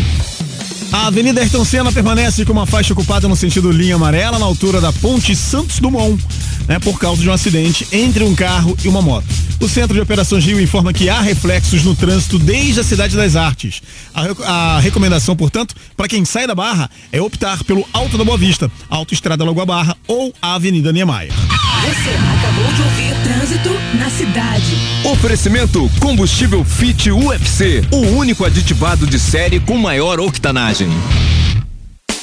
A 0.93 1.07
Avenida 1.07 1.41
Ayrton 1.41 1.65
Senna 1.65 1.91
permanece 1.91 2.45
com 2.45 2.53
uma 2.53 2.65
faixa 2.65 2.93
ocupada 2.93 3.27
no 3.27 3.35
sentido 3.35 3.69
linha 3.69 3.95
amarela 3.95 4.39
na 4.39 4.45
altura 4.45 4.79
da 4.79 4.93
Ponte 4.93 5.35
Santos 5.35 5.79
Dumont, 5.79 6.23
né, 6.69 6.79
por 6.79 6.97
causa 6.97 7.21
de 7.21 7.29
um 7.29 7.33
acidente 7.33 7.85
entre 7.91 8.23
um 8.23 8.33
carro 8.33 8.77
e 8.81 8.87
uma 8.87 9.01
moto. 9.01 9.27
O 9.59 9.67
Centro 9.67 9.93
de 9.93 9.99
Operações 9.99 10.45
Rio 10.45 10.61
informa 10.61 10.93
que 10.93 11.09
há 11.09 11.19
reflexos 11.19 11.83
no 11.83 11.95
trânsito 11.95 12.39
desde 12.39 12.79
a 12.79 12.83
Cidade 12.83 13.17
das 13.17 13.35
Artes. 13.35 13.81
A, 14.13 14.75
a 14.75 14.79
recomendação, 14.79 15.35
portanto, 15.35 15.75
para 15.97 16.07
quem 16.07 16.23
sai 16.23 16.47
da 16.47 16.55
Barra 16.55 16.89
é 17.11 17.21
optar 17.21 17.61
pelo 17.65 17.85
Alto 17.91 18.17
da 18.17 18.23
Boa 18.23 18.37
Vista, 18.37 18.71
Autoestrada 18.89 19.43
Lagoa 19.43 19.65
Barra 19.65 19.97
ou 20.07 20.33
a 20.41 20.55
Avenida 20.55 20.93
Niemeyer. 20.93 21.33
Você 21.85 22.09
acabou 22.09 22.73
de 22.73 22.81
ouvir 22.81 23.13
Trânsito 23.23 23.69
na 23.99 24.09
Cidade. 24.09 24.75
Oferecimento 25.03 25.87
combustível 25.99 26.63
Fit 26.65 27.11
UFC, 27.11 27.85
o 27.91 27.97
único 28.17 28.43
aditivado 28.43 29.05
de 29.05 29.19
série 29.19 29.59
com 29.59 29.77
maior 29.77 30.19
octanagem. 30.19 30.89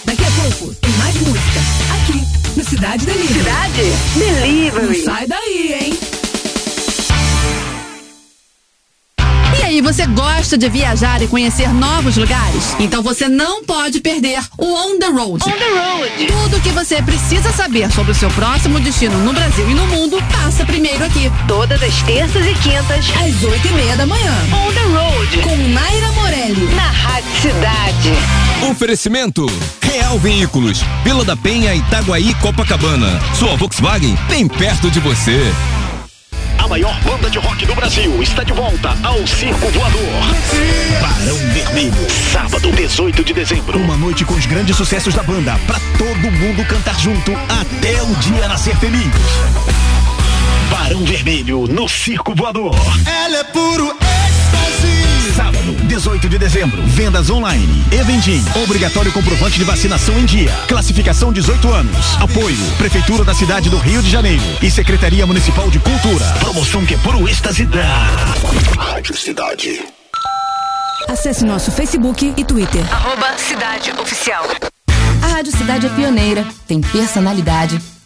Daqui 0.05 0.25
a 0.25 0.31
pouco 0.33 0.75
tem 0.75 0.91
mais 0.95 1.15
música. 1.15 1.61
Aqui, 1.95 2.27
no 2.57 2.65
Cidade 2.65 3.07
Delivery. 3.07 3.39
Cidade 3.39 3.95
Delivery. 4.17 4.99
Não 4.99 5.05
sai 5.05 5.27
daí, 5.29 5.79
hein? 5.81 6.22
E 9.63 9.65
aí, 9.65 9.81
você 9.81 10.05
gosta 10.07 10.59
de 10.59 10.69
viajar 10.69 11.23
e 11.23 11.29
conhecer 11.29 11.73
novos 11.73 12.17
lugares? 12.17 12.75
Então 12.81 13.01
você 13.01 13.29
não 13.29 13.65
pode 13.65 14.01
perder 14.01 14.41
o 14.59 14.67
On 14.67 14.99
the 14.99 15.07
Road. 15.07 15.43
On 15.47 15.53
the 15.53 15.69
road. 15.71 16.27
Tudo 16.27 16.57
o 16.57 16.61
que 16.61 16.71
você 16.71 17.01
precisa 17.01 17.53
saber 17.53 17.91
sobre 17.93 18.11
o 18.11 18.15
seu 18.15 18.29
próximo 18.31 18.81
destino 18.81 19.17
no 19.19 19.33
Brasil 19.33 19.71
e 19.71 19.73
no 19.73 19.87
mundo 19.87 20.19
passa 20.33 20.67
primeiro 20.67 21.05
aqui. 21.05 21.31
Todas 21.47 21.81
as 21.81 22.03
terças 22.03 22.45
e 22.45 22.55
quintas, 22.55 23.07
Às 23.17 23.43
oito 23.45 23.69
e 23.69 23.73
meia 23.73 23.97
da 23.97 24.05
manhã. 24.05 24.35
On 24.53 24.73
the 24.73 24.81
road. 24.81 25.39
Com 25.39 25.57
Naira 25.69 26.11
Morelli. 26.13 26.75
Na 26.75 26.91
Rádio 26.91 27.31
Cidade. 27.41 28.13
Oferecimento 28.69 29.47
Real 29.81 30.19
Veículos, 30.19 30.83
Vila 31.05 31.25
da 31.25 31.37
Penha, 31.37 31.73
Itaguaí, 31.73 32.35
Copacabana. 32.35 33.21
Sua 33.39 33.57
Volkswagen 33.57 34.19
bem 34.29 34.49
perto 34.49 34.91
de 34.91 34.99
você. 34.99 35.41
A 36.63 36.69
maior 36.69 36.95
banda 37.01 37.29
de 37.29 37.39
rock 37.39 37.67
do 37.67 37.75
Brasil 37.75 38.23
está 38.23 38.45
de 38.45 38.53
volta 38.53 38.97
ao 39.03 39.27
Circo 39.27 39.69
Voador. 39.71 40.01
Barão 41.01 41.37
Vermelho, 41.53 42.07
sábado 42.33 42.71
18 42.71 43.25
de 43.25 43.33
dezembro. 43.33 43.81
Uma 43.81 43.97
noite 43.97 44.25
com 44.25 44.35
os 44.35 44.47
grandes 44.47 44.77
sucessos 44.77 45.13
da 45.13 45.25
banda, 45.25 45.59
pra 45.67 45.81
todo 45.99 46.31
mundo 46.31 46.65
cantar 46.69 46.97
junto 47.01 47.33
até 47.33 48.01
o 48.05 48.15
dia 48.15 48.47
nascer 48.47 48.77
feliz. 48.77 49.13
Barão 50.71 51.05
Vermelho 51.05 51.67
no 51.67 51.89
Circo 51.89 52.33
Voador. 52.33 52.77
Ela 53.07 53.39
é 53.39 53.45
puro 53.45 53.89
êxtase. 53.89 54.22
Sábado, 55.35 55.73
18 55.85 56.29
de 56.29 56.39
dezembro. 56.39 56.83
Vendas 56.83 57.31
online. 57.31 57.85
Eventim. 57.91 58.45
Obrigatório 58.63 59.11
comprovante 59.13 59.59
de 59.59 59.65
vacinação 59.65 60.19
em 60.19 60.27
dia. 60.27 60.53
Classificação 60.69 61.33
18 61.33 61.73
anos. 61.73 62.17
Apoio. 62.21 62.57
Prefeitura 62.77 63.25
da 63.25 63.33
cidade 63.33 63.71
do 63.71 63.79
Rio 63.79 64.03
de 64.03 64.11
Janeiro 64.11 64.43
e 64.61 64.71
Secretaria 64.71 65.27
Municipal 65.27 65.71
de 65.71 65.79
Cultura. 65.79 66.25
Promoção 66.41 66.85
que 66.85 66.95
é 66.95 66.99
puro 66.99 67.27
êxtase 67.29 67.65
da 67.65 67.87
Rádio 68.79 69.17
Cidade. 69.17 69.83
Acesse 71.09 71.45
nosso 71.45 71.71
Facebook 71.71 72.35
e 72.37 72.45
Twitter. 72.45 72.83
Arroba 72.93 73.39
Cidade 73.39 73.91
Oficial. 74.01 74.45
A 75.23 75.27
Rádio 75.27 75.57
Cidade 75.57 75.87
é 75.87 75.89
pioneira, 75.89 76.47
tem 76.67 76.81
personalidade 76.81 77.81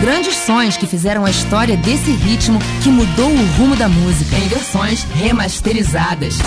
Grandes 0.00 0.36
sons 0.36 0.76
que 0.76 0.86
fizeram 0.86 1.24
a 1.24 1.30
história 1.30 1.76
desse 1.76 2.10
ritmo 2.10 2.58
que 2.82 2.88
mudou 2.88 3.30
o 3.30 3.46
rumo 3.56 3.76
da 3.76 3.88
música. 3.88 4.36
Em 4.36 4.48
versões 4.48 5.04
remasterizadas. 5.14 6.38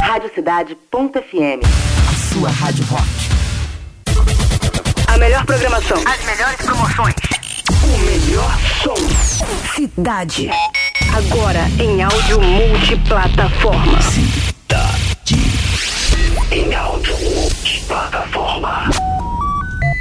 Radiocidade.fm. 0.00 1.62
A 2.08 2.34
sua 2.34 2.50
rádio 2.50 2.84
rock. 2.84 3.36
A 5.08 5.18
melhor 5.18 5.44
programação. 5.44 5.96
As 6.06 6.24
melhores 6.24 6.56
promoções. 6.56 7.14
O 7.82 7.98
melhor 8.04 8.58
som. 8.82 8.94
Cidade. 9.74 10.50
Agora 11.16 11.60
em 11.80 12.02
áudio 12.02 12.40
multiplataforma. 12.40 14.02
Cidade. 14.02 15.36
Em 16.52 16.74
áudio 16.74 17.16
multiplataforma. 17.18 19.05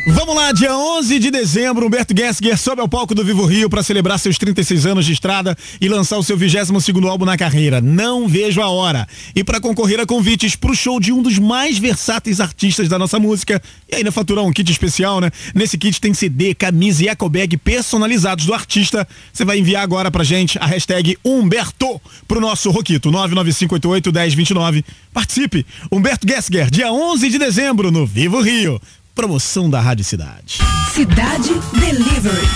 Vamos 0.08 0.36
lá, 0.36 0.52
dia 0.52 0.78
11 0.78 1.18
de 1.18 1.32
dezembro, 1.32 1.88
Humberto 1.88 2.13
Gessinger 2.15 2.56
sobe 2.60 2.80
ao 2.80 2.88
palco 2.88 3.15
do 3.15 3.26
Vivo 3.26 3.44
Rio 3.44 3.68
para 3.68 3.82
celebrar 3.82 4.20
seus 4.20 4.38
36 4.38 4.86
anos 4.86 5.04
de 5.04 5.13
estrada 5.13 5.58
e 5.82 5.89
lançar 5.89 6.15
o 6.20 6.24
seu 6.24 6.38
22º 6.38 7.08
álbum 7.08 7.26
na 7.26 7.36
carreira. 7.36 7.82
Não 7.82 8.28
vejo 8.28 8.62
a 8.62 8.70
hora. 8.70 9.08
E 9.36 9.44
para 9.44 9.60
concorrer 9.60 10.00
a 10.00 10.06
convites 10.06 10.56
para 10.56 10.70
o 10.70 10.76
show 10.76 11.00
de 11.00 11.12
um 11.12 11.24
dos 11.24 11.39
mais 11.39 11.80
versáteis 11.80 12.39
artistas 12.39 12.88
da 12.88 13.00
nossa 13.00 13.18
música 13.20 13.60
e 13.89 13.96
ainda 13.96 14.12
faturar 14.12 14.46
um 14.46 14.54
kit 14.54 14.72
especial, 14.72 15.20
né? 15.20 15.32
Nesse 15.56 15.76
kit 15.76 16.00
tem 16.00 16.13
CD, 16.13 16.54
camisa 16.54 17.04
e 17.04 17.08
ecobag 17.08 17.58
personalizados 17.58 18.46
do 18.46 18.54
artista. 18.54 19.08
Você 19.34 19.44
vai 19.44 19.58
enviar 19.58 19.82
agora 19.82 20.12
pra 20.12 20.24
gente 20.24 20.60
a 20.60 20.68
hashtag 20.68 21.18
Humberto 21.26 22.00
pro 22.28 22.39
nosso 22.39 22.70
Roquito 22.70 23.12
995881029. 23.12 24.84
Participe! 25.12 25.65
Humberto 25.91 26.28
Gessinger, 26.28 26.70
dia 26.70 26.94
11 26.94 27.28
de 27.28 27.39
dezembro 27.39 27.89
no 27.89 28.06
Vivo 28.06 28.39
Rio. 28.39 28.80
Promoção 29.15 29.69
da 29.69 29.80
Rádio 29.80 30.04
Cidade. 30.04 30.60
Cidade 30.93 31.54
Delivery. 31.80 32.47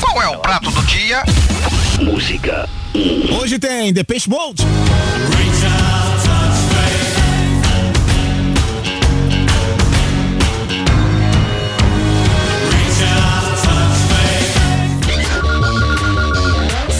Qual 0.00 0.20
é 0.20 0.28
o 0.28 0.38
prato 0.40 0.72
do 0.72 0.82
dia? 0.82 1.22
Música. 2.02 2.68
Hoje 3.40 3.60
tem 3.60 3.94
The 3.94 4.02
Peixe 4.02 4.28
Mode. 4.28 4.64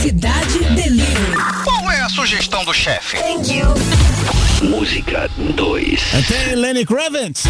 Cidade 0.00 0.58
Delivery. 0.76 1.36
Qual 1.64 1.90
é 1.90 2.00
a 2.00 2.08
sugestão 2.08 2.64
do 2.64 2.72
chefe? 2.72 3.16
Música 4.68 5.28
2. 5.56 6.00
Tem 6.26 6.54
Lenny 6.54 6.86
Kravitz. 6.86 7.44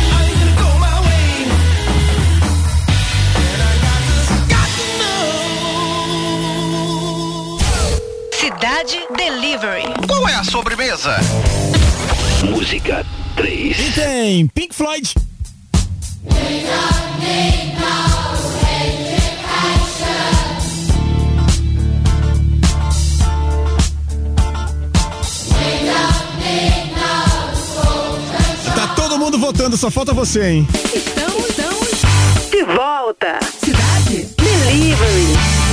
Cidade 8.33 8.99
Delivery. 9.17 9.85
Qual 10.09 10.29
é 10.29 10.35
a 10.35 10.45
sobremesa? 10.45 11.17
Música 12.45 13.07
3. 13.37 13.79
E 13.79 13.93
tem 13.93 14.47
Pink 14.49 14.75
Floyd. 14.75 15.15
Tá 16.25 16.95
todo 16.99 18.14
mundo 29.35 29.39
votando, 29.39 29.77
só 29.77 29.91
falta 29.91 30.13
você, 30.13 30.45
hein? 30.45 30.69
Estamos, 30.95 31.49
estamos. 31.49 32.51
De 32.51 32.63
volta. 32.65 33.41
Cidade 33.61 34.29
Delivery. 34.37 35.64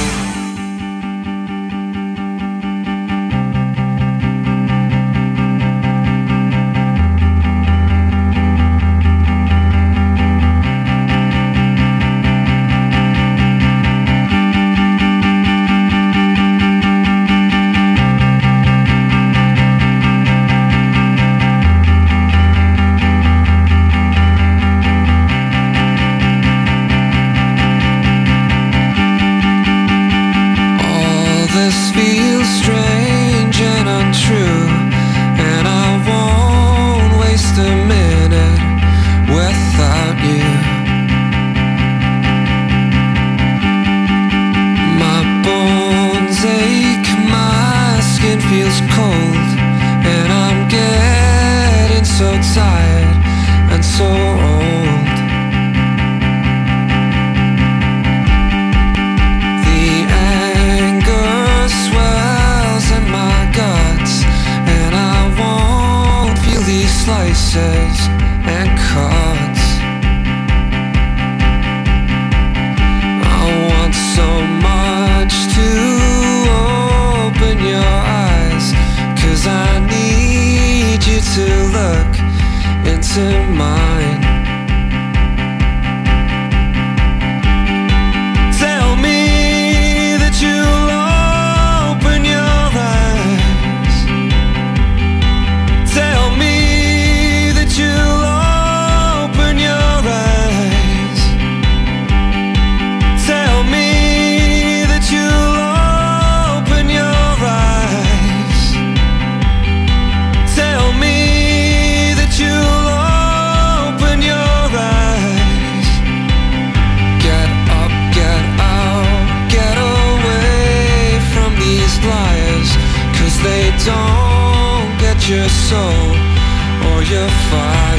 far. 127.50 127.91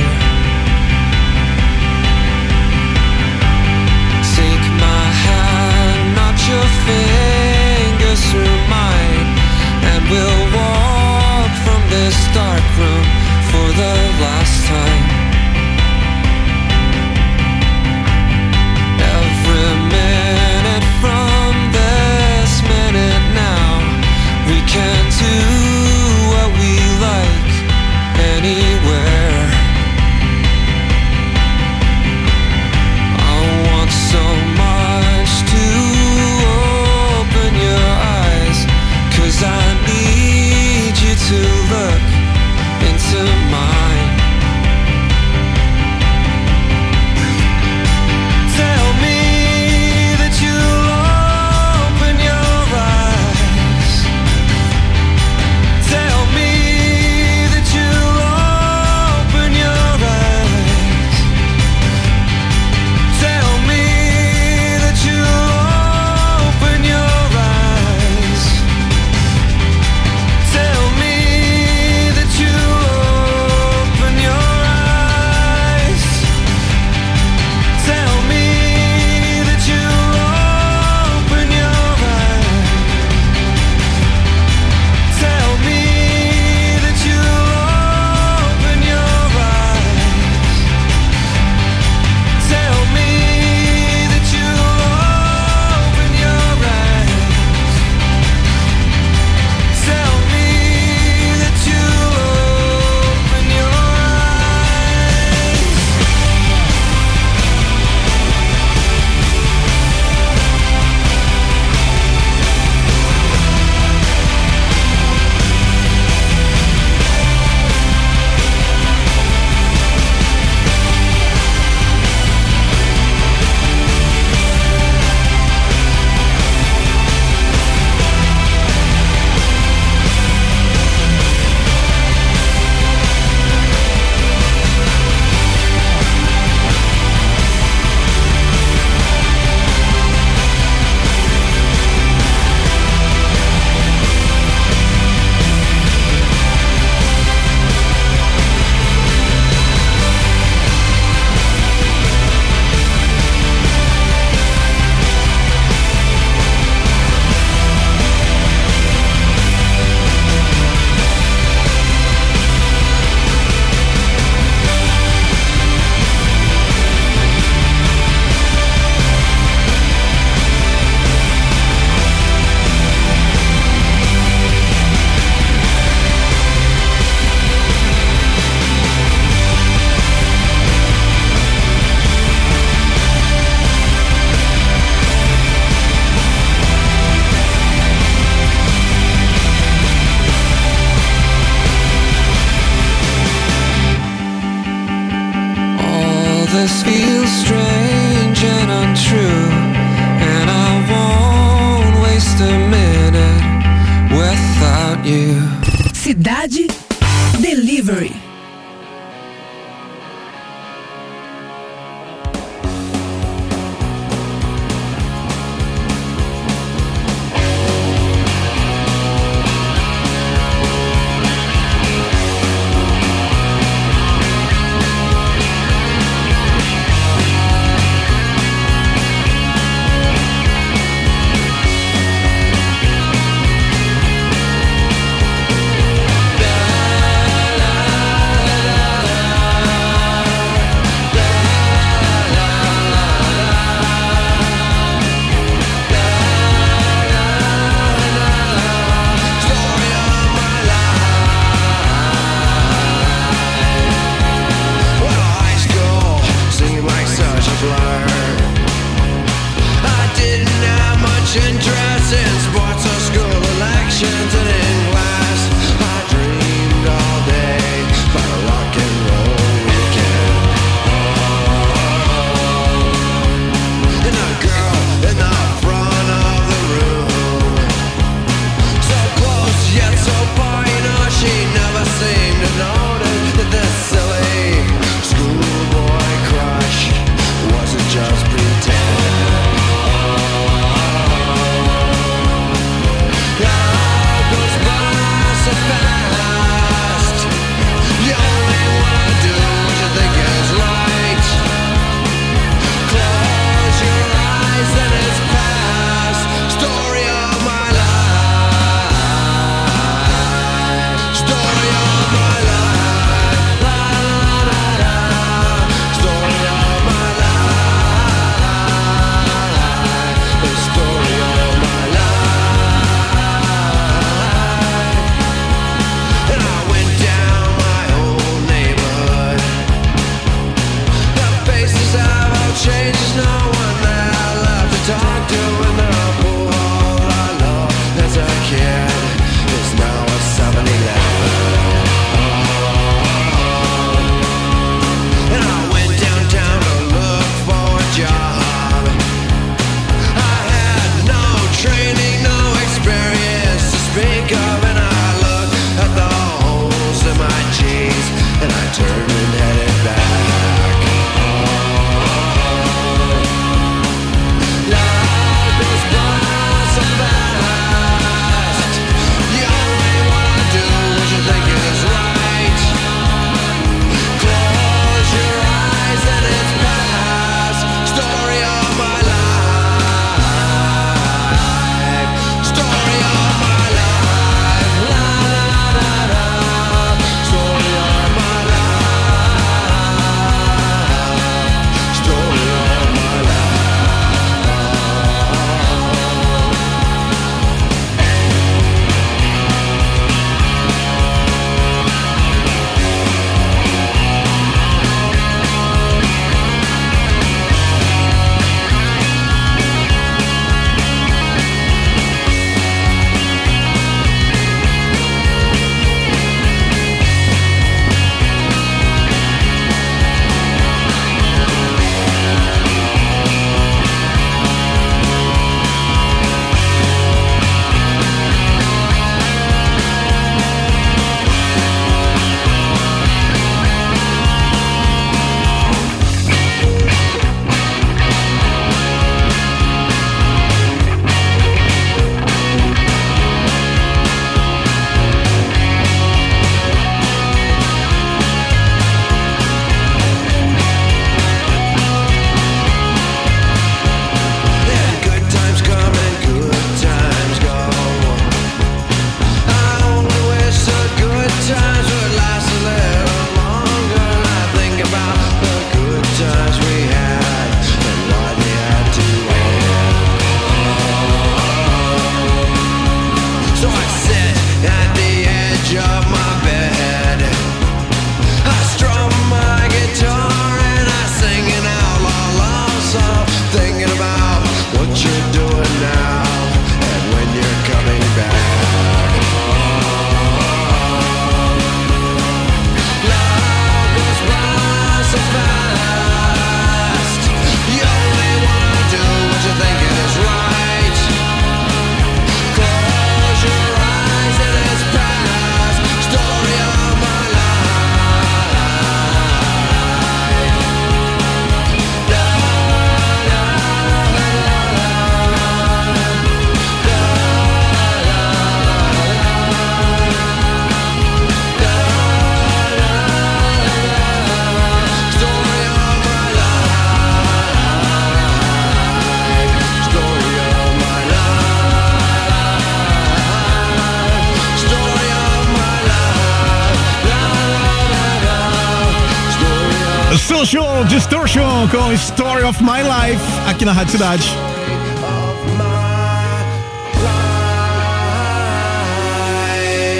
Distortion 541.32 541.68
com 541.68 541.90
Story 541.94 542.42
of 542.42 542.62
My 542.62 542.82
Life 542.82 543.24
aqui 543.48 543.64
na 543.64 543.72
Rádio 543.72 543.92
Cidade. 543.92 544.22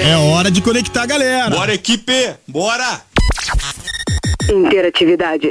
É 0.07 0.15
hora 0.15 0.51
de 0.51 0.61
conectar 0.61 1.01
a 1.01 1.05
galera. 1.07 1.49
Bora, 1.49 1.73
equipe! 1.73 2.35
Bora! 2.47 3.01
Interatividade. 4.47 5.49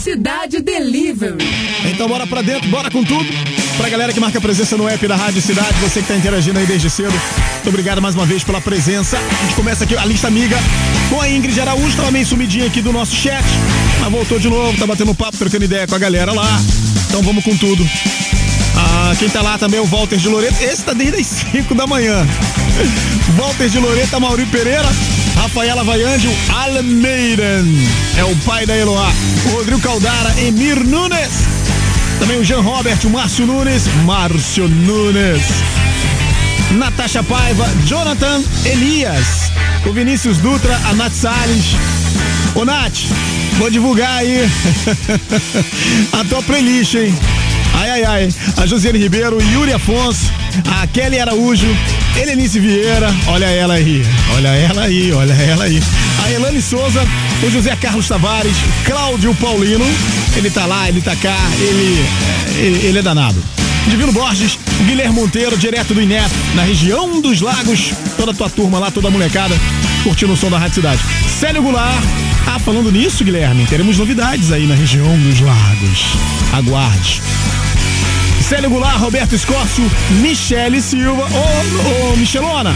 Cidade 0.00 0.60
Delivery. 0.60 1.36
Então 1.84 2.08
bora 2.08 2.26
pra 2.26 2.42
dentro, 2.42 2.68
bora 2.68 2.90
com 2.90 3.04
tudo. 3.04 3.28
Pra 3.80 3.88
galera 3.88 4.12
que 4.12 4.20
marca 4.20 4.38
presença 4.38 4.76
no 4.76 4.86
app 4.86 5.08
da 5.08 5.16
Rádio 5.16 5.40
Cidade, 5.40 5.72
você 5.80 6.02
que 6.02 6.08
tá 6.08 6.14
interagindo 6.14 6.58
aí 6.58 6.66
desde 6.66 6.90
cedo, 6.90 7.12
muito 7.54 7.68
obrigado 7.70 8.02
mais 8.02 8.14
uma 8.14 8.26
vez 8.26 8.44
pela 8.44 8.60
presença. 8.60 9.16
A 9.16 9.44
gente 9.44 9.54
começa 9.54 9.84
aqui 9.84 9.96
a 9.96 10.04
lista 10.04 10.28
amiga 10.28 10.58
com 11.08 11.18
a 11.18 11.30
Ingrid 11.30 11.58
Araújo, 11.58 11.96
tava 11.96 12.10
meio 12.10 12.26
sumidinha 12.26 12.66
aqui 12.66 12.82
do 12.82 12.92
nosso 12.92 13.16
chat, 13.16 13.42
mas 13.98 14.12
voltou 14.12 14.38
de 14.38 14.50
novo, 14.50 14.76
tá 14.76 14.86
batendo 14.86 15.14
papo, 15.14 15.38
trocando 15.38 15.64
ideia 15.64 15.86
com 15.86 15.94
a 15.94 15.98
galera 15.98 16.30
lá. 16.30 16.60
Então 17.08 17.22
vamos 17.22 17.42
com 17.42 17.56
tudo. 17.56 17.88
Ah, 18.76 19.14
quem 19.18 19.30
tá 19.30 19.40
lá 19.40 19.56
também 19.56 19.78
é 19.80 19.82
o 19.82 19.86
Walter 19.86 20.18
de 20.18 20.28
Loreto. 20.28 20.62
Esse 20.62 20.84
tá 20.84 20.92
desde 20.92 21.18
as 21.18 21.26
5 21.50 21.74
da 21.74 21.86
manhã. 21.86 22.26
Walter 23.38 23.68
de 23.70 23.78
Loreto, 23.78 24.20
Mauri 24.20 24.44
Pereira, 24.44 24.88
Rafaela 25.36 25.82
Vaiande, 25.82 26.28
o 26.28 26.36
Almeida. 26.52 27.64
É 28.18 28.24
o 28.24 28.36
pai 28.44 28.66
da 28.66 28.76
Eloá. 28.76 29.10
Rodrigo 29.52 29.80
Caldara, 29.80 30.34
Emir 30.38 30.86
Nunes. 30.86 31.59
Também 32.20 32.38
o 32.38 32.44
Jean 32.44 32.60
Robert, 32.60 32.98
o 33.04 33.10
Márcio 33.10 33.46
Nunes, 33.46 33.88
Márcio 34.04 34.68
Nunes. 34.68 35.42
Natasha 36.72 37.22
Paiva, 37.22 37.66
Jonathan 37.84 38.42
Elias, 38.64 39.50
o 39.84 39.92
Vinícius 39.92 40.38
Dutra, 40.38 40.78
a 40.84 40.94
Nath 40.94 41.14
Salles. 41.14 41.74
Ô 42.54 42.64
Nath, 42.64 42.98
vou 43.58 43.70
divulgar 43.70 44.18
aí 44.18 44.48
a 46.12 46.24
tua 46.24 46.42
playlist, 46.42 46.94
hein? 46.94 47.18
Ai, 47.74 47.90
ai, 47.90 48.04
ai. 48.04 48.34
A 48.56 48.66
Josiane 48.66 48.98
Ribeiro, 48.98 49.40
Yuri 49.52 49.72
Afonso, 49.72 50.30
a 50.80 50.86
Kelly 50.86 51.18
Araújo, 51.18 51.66
Helenice 52.16 52.58
Vieira, 52.60 53.14
olha 53.28 53.46
ela 53.46 53.74
aí, 53.74 54.04
olha 54.36 54.48
ela 54.48 54.82
aí, 54.82 55.12
olha 55.12 55.32
ela 55.32 55.64
aí. 55.64 55.82
A 56.24 56.30
Elane 56.30 56.60
Souza, 56.60 57.02
o 57.42 57.50
José 57.50 57.74
Carlos 57.76 58.06
Tavares, 58.06 58.56
Cláudio 58.84 59.34
Paulino, 59.36 59.84
ele 60.36 60.50
tá 60.50 60.66
lá, 60.66 60.88
ele 60.88 61.00
tá 61.00 61.16
cá, 61.16 61.36
ele, 61.58 62.04
ele, 62.58 62.86
ele 62.86 62.98
é 62.98 63.02
danado. 63.02 63.42
Divino 63.88 64.12
Borges, 64.12 64.58
Guilherme 64.86 65.14
Monteiro, 65.14 65.56
direto 65.56 65.94
do 65.94 66.02
INEP, 66.02 66.30
na 66.54 66.62
região 66.62 67.20
dos 67.20 67.40
lagos, 67.40 67.92
toda 68.16 68.32
a 68.32 68.34
tua 68.34 68.50
turma 68.50 68.78
lá, 68.78 68.90
toda 68.90 69.08
a 69.08 69.10
molecada, 69.10 69.54
curtindo 70.04 70.34
o 70.34 70.36
som 70.36 70.50
da 70.50 70.58
Rádio 70.58 70.76
Cidade. 70.76 71.00
Célio 71.40 71.62
Goulart, 71.62 72.02
ah, 72.46 72.58
falando 72.58 72.90
nisso, 72.90 73.24
Guilherme, 73.24 73.66
teremos 73.66 73.98
novidades 73.98 74.52
aí 74.52 74.66
na 74.66 74.74
região 74.74 75.18
dos 75.18 75.40
lagos. 75.40 76.04
Aguarde. 76.52 77.22
Célio 78.48 78.70
Goulart, 78.70 78.98
Roberto 78.98 79.34
Escócio, 79.34 79.88
Michele 80.20 80.80
Silva, 80.82 81.22
ô, 81.22 82.12
ô, 82.12 82.16
Michelona, 82.16 82.74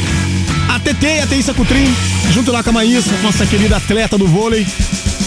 a 0.68 0.78
TT 0.78 1.06
e 1.06 1.20
a 1.20 1.26
Teissa 1.26 1.52
Cutrim, 1.52 1.92
junto 2.32 2.52
lá 2.52 2.62
com 2.62 2.70
a 2.70 2.74
Maísa, 2.74 3.10
nossa 3.22 3.44
querida 3.44 3.76
atleta 3.76 4.16
do 4.16 4.28
vôlei, 4.28 4.64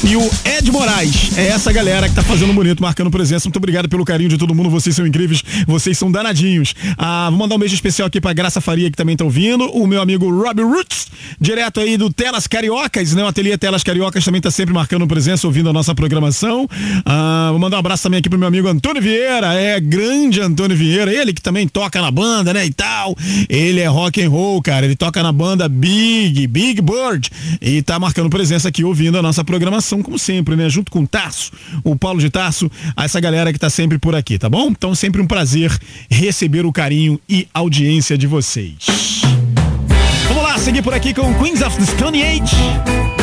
e 0.03 0.15
o 0.15 0.29
Ed 0.45 0.71
Moraes. 0.71 1.37
É 1.37 1.47
essa 1.47 1.71
galera 1.71 2.07
que 2.07 2.15
tá 2.15 2.21
fazendo 2.21 2.53
bonito, 2.53 2.81
marcando 2.81 3.09
presença. 3.09 3.47
Muito 3.47 3.57
obrigado 3.57 3.89
pelo 3.89 4.05
carinho 4.05 4.29
de 4.29 4.37
todo 4.37 4.53
mundo. 4.53 4.69
Vocês 4.69 4.95
são 4.95 5.07
incríveis, 5.07 5.41
vocês 5.65 5.97
são 5.97 6.11
danadinhos. 6.11 6.73
Ah, 6.97 7.27
vou 7.29 7.39
mandar 7.39 7.55
um 7.55 7.59
beijo 7.59 7.73
especial 7.73 8.07
aqui 8.07 8.21
pra 8.21 8.33
Graça 8.33 8.61
Faria, 8.61 8.91
que 8.91 8.97
também 8.97 9.15
tá 9.15 9.23
ouvindo. 9.23 9.65
O 9.71 9.87
meu 9.87 10.01
amigo 10.01 10.29
Rob 10.29 10.61
Roots, 10.61 11.07
direto 11.39 11.79
aí 11.79 11.97
do 11.97 12.11
Telas 12.11 12.47
Cariocas, 12.47 13.13
né? 13.13 13.23
O 13.23 13.27
ateliê 13.27 13.57
Telas 13.57 13.83
Cariocas 13.83 14.23
também 14.23 14.41
tá 14.41 14.51
sempre 14.51 14.73
marcando 14.73 15.07
presença, 15.07 15.47
ouvindo 15.47 15.69
a 15.69 15.73
nossa 15.73 15.95
programação. 15.95 16.67
Ah, 17.05 17.47
vou 17.51 17.59
mandar 17.59 17.77
um 17.77 17.79
abraço 17.79 18.03
também 18.03 18.19
aqui 18.19 18.29
pro 18.29 18.37
meu 18.37 18.47
amigo 18.47 18.67
Antônio 18.67 19.01
Vieira. 19.01 19.53
É 19.53 19.79
grande 19.79 20.41
Antônio 20.41 20.77
Vieira, 20.77 21.11
ele 21.11 21.33
que 21.33 21.41
também 21.41 21.67
toca 21.67 22.01
na 22.01 22.11
banda, 22.11 22.53
né? 22.53 22.65
E 22.65 22.71
tal. 22.71 23.15
Ele 23.49 23.79
é 23.79 23.87
rock 23.87 24.21
and 24.21 24.29
roll, 24.29 24.61
cara. 24.61 24.85
Ele 24.85 24.95
toca 24.95 25.23
na 25.23 25.31
banda 25.31 25.67
Big, 25.67 26.45
Big 26.47 26.81
Bird. 26.81 27.29
E 27.61 27.81
tá 27.81 27.99
marcando 27.99 28.29
presença 28.29 28.67
aqui, 28.67 28.83
ouvindo 28.83 29.17
a 29.17 29.21
nossa 29.21 29.43
programação 29.43 29.86
como 30.03 30.19
sempre, 30.19 30.55
né? 30.55 30.69
Junto 30.69 30.91
com 30.91 31.01
o 31.01 31.07
Tarso, 31.07 31.51
o 31.83 31.95
Paulo 31.95 32.19
de 32.19 32.29
Tarso, 32.29 32.69
essa 32.95 33.19
galera 33.19 33.51
que 33.53 33.59
tá 33.59 33.69
sempre 33.69 33.97
por 33.97 34.15
aqui, 34.15 34.38
tá 34.38 34.49
bom? 34.49 34.69
Então 34.69 34.93
sempre 34.93 35.21
um 35.21 35.27
prazer 35.27 35.75
receber 36.09 36.65
o 36.65 36.71
carinho 36.71 37.19
e 37.27 37.47
audiência 37.53 38.17
de 38.17 38.27
vocês. 38.27 39.21
Vamos 40.27 40.43
lá, 40.43 40.57
seguir 40.57 40.81
por 40.81 40.93
aqui 40.93 41.13
com 41.13 41.33
Queens 41.35 41.61
of 41.61 41.77
the 41.77 41.85
Stone 41.85 42.21
Age. 42.21 43.16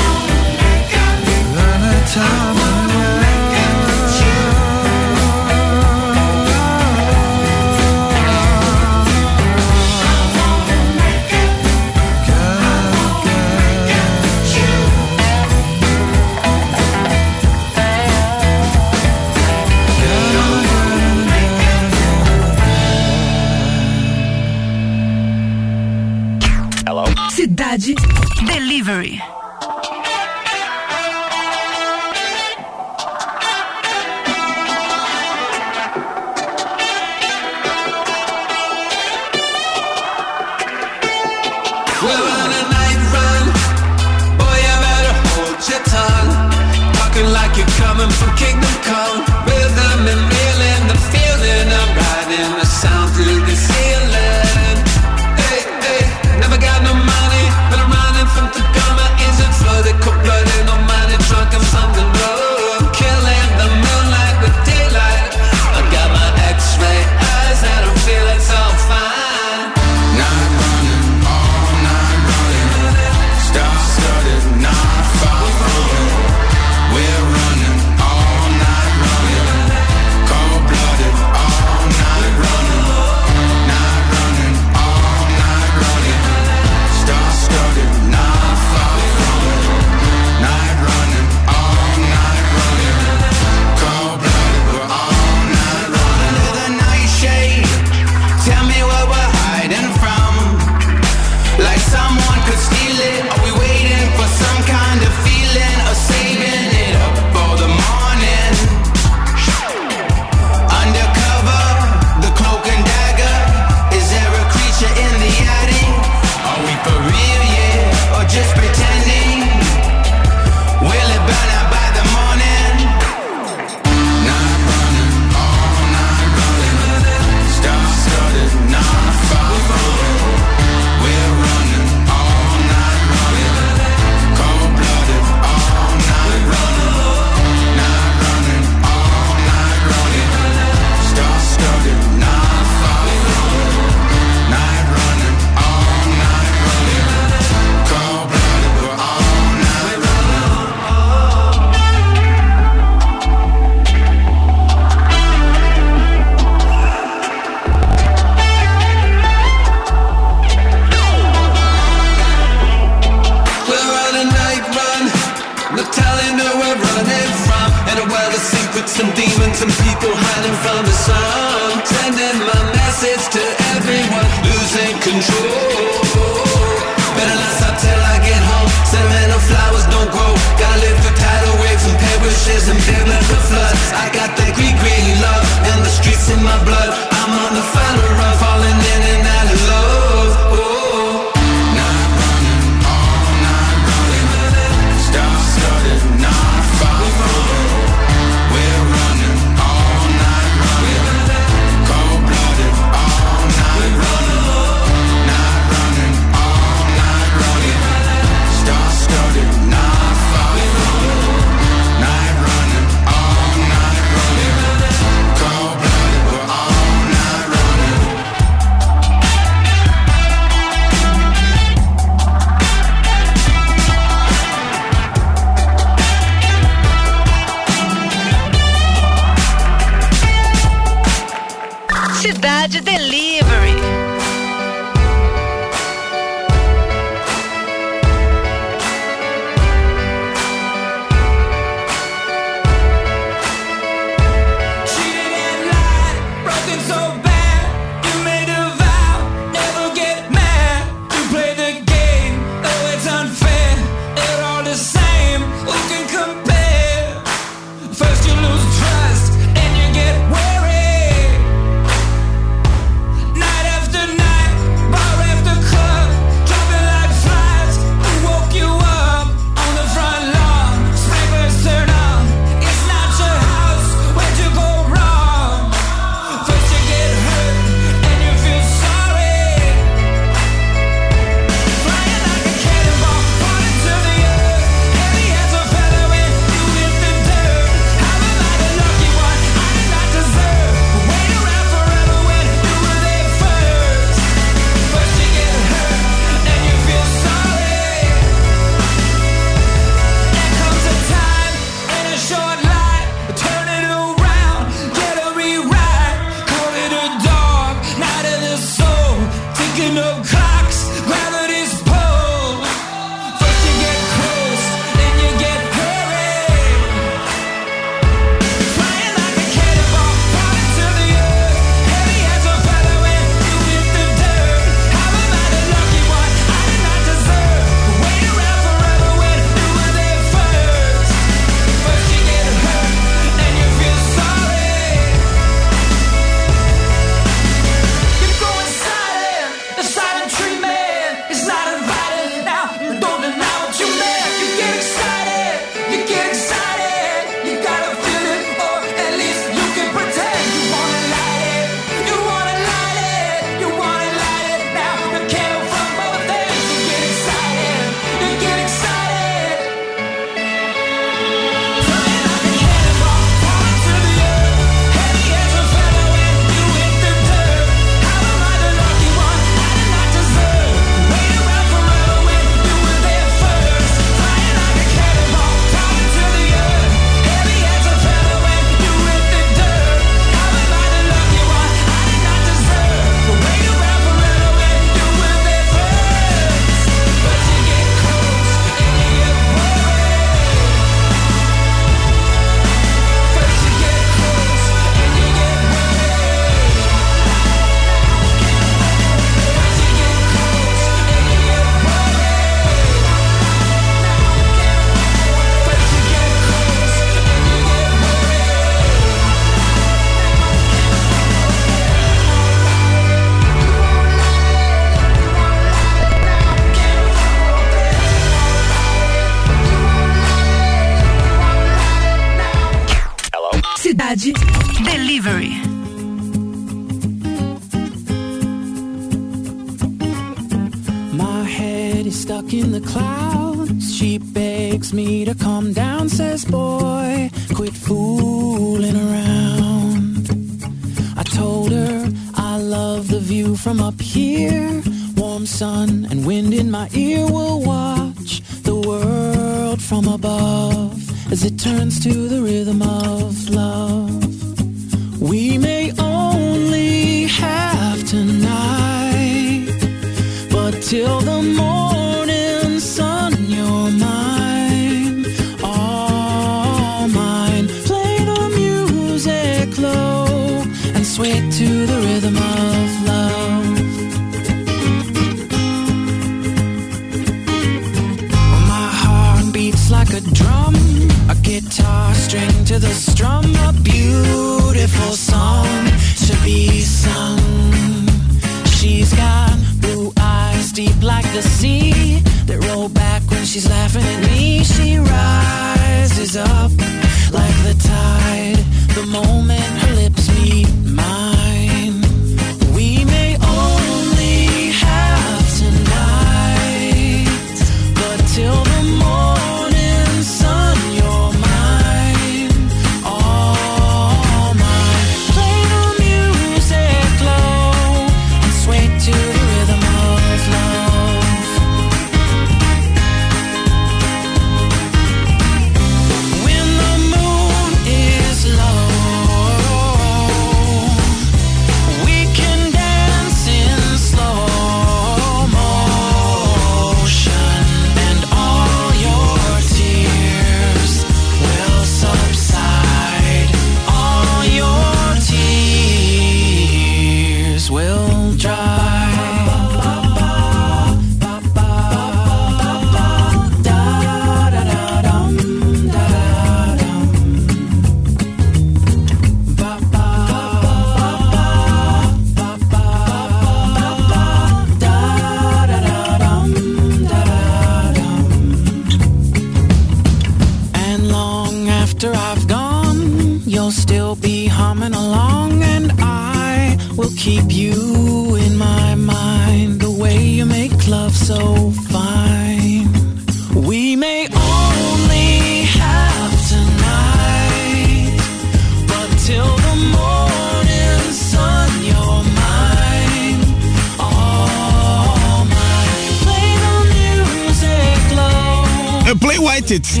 É 599.34 599.36
Play 599.36 599.38
White 599.38 599.72
It. 599.74 600.00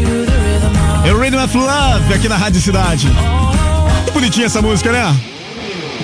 É 1.04 1.12
o 1.12 1.18
Rhythm 1.18 1.42
of 1.42 1.56
Love 1.56 2.14
aqui 2.14 2.28
na 2.28 2.36
Rádio 2.36 2.60
Cidade. 2.60 3.08
Que 4.06 4.12
bonitinha 4.12 4.46
essa 4.46 4.62
música, 4.62 4.92
né? 4.92 5.14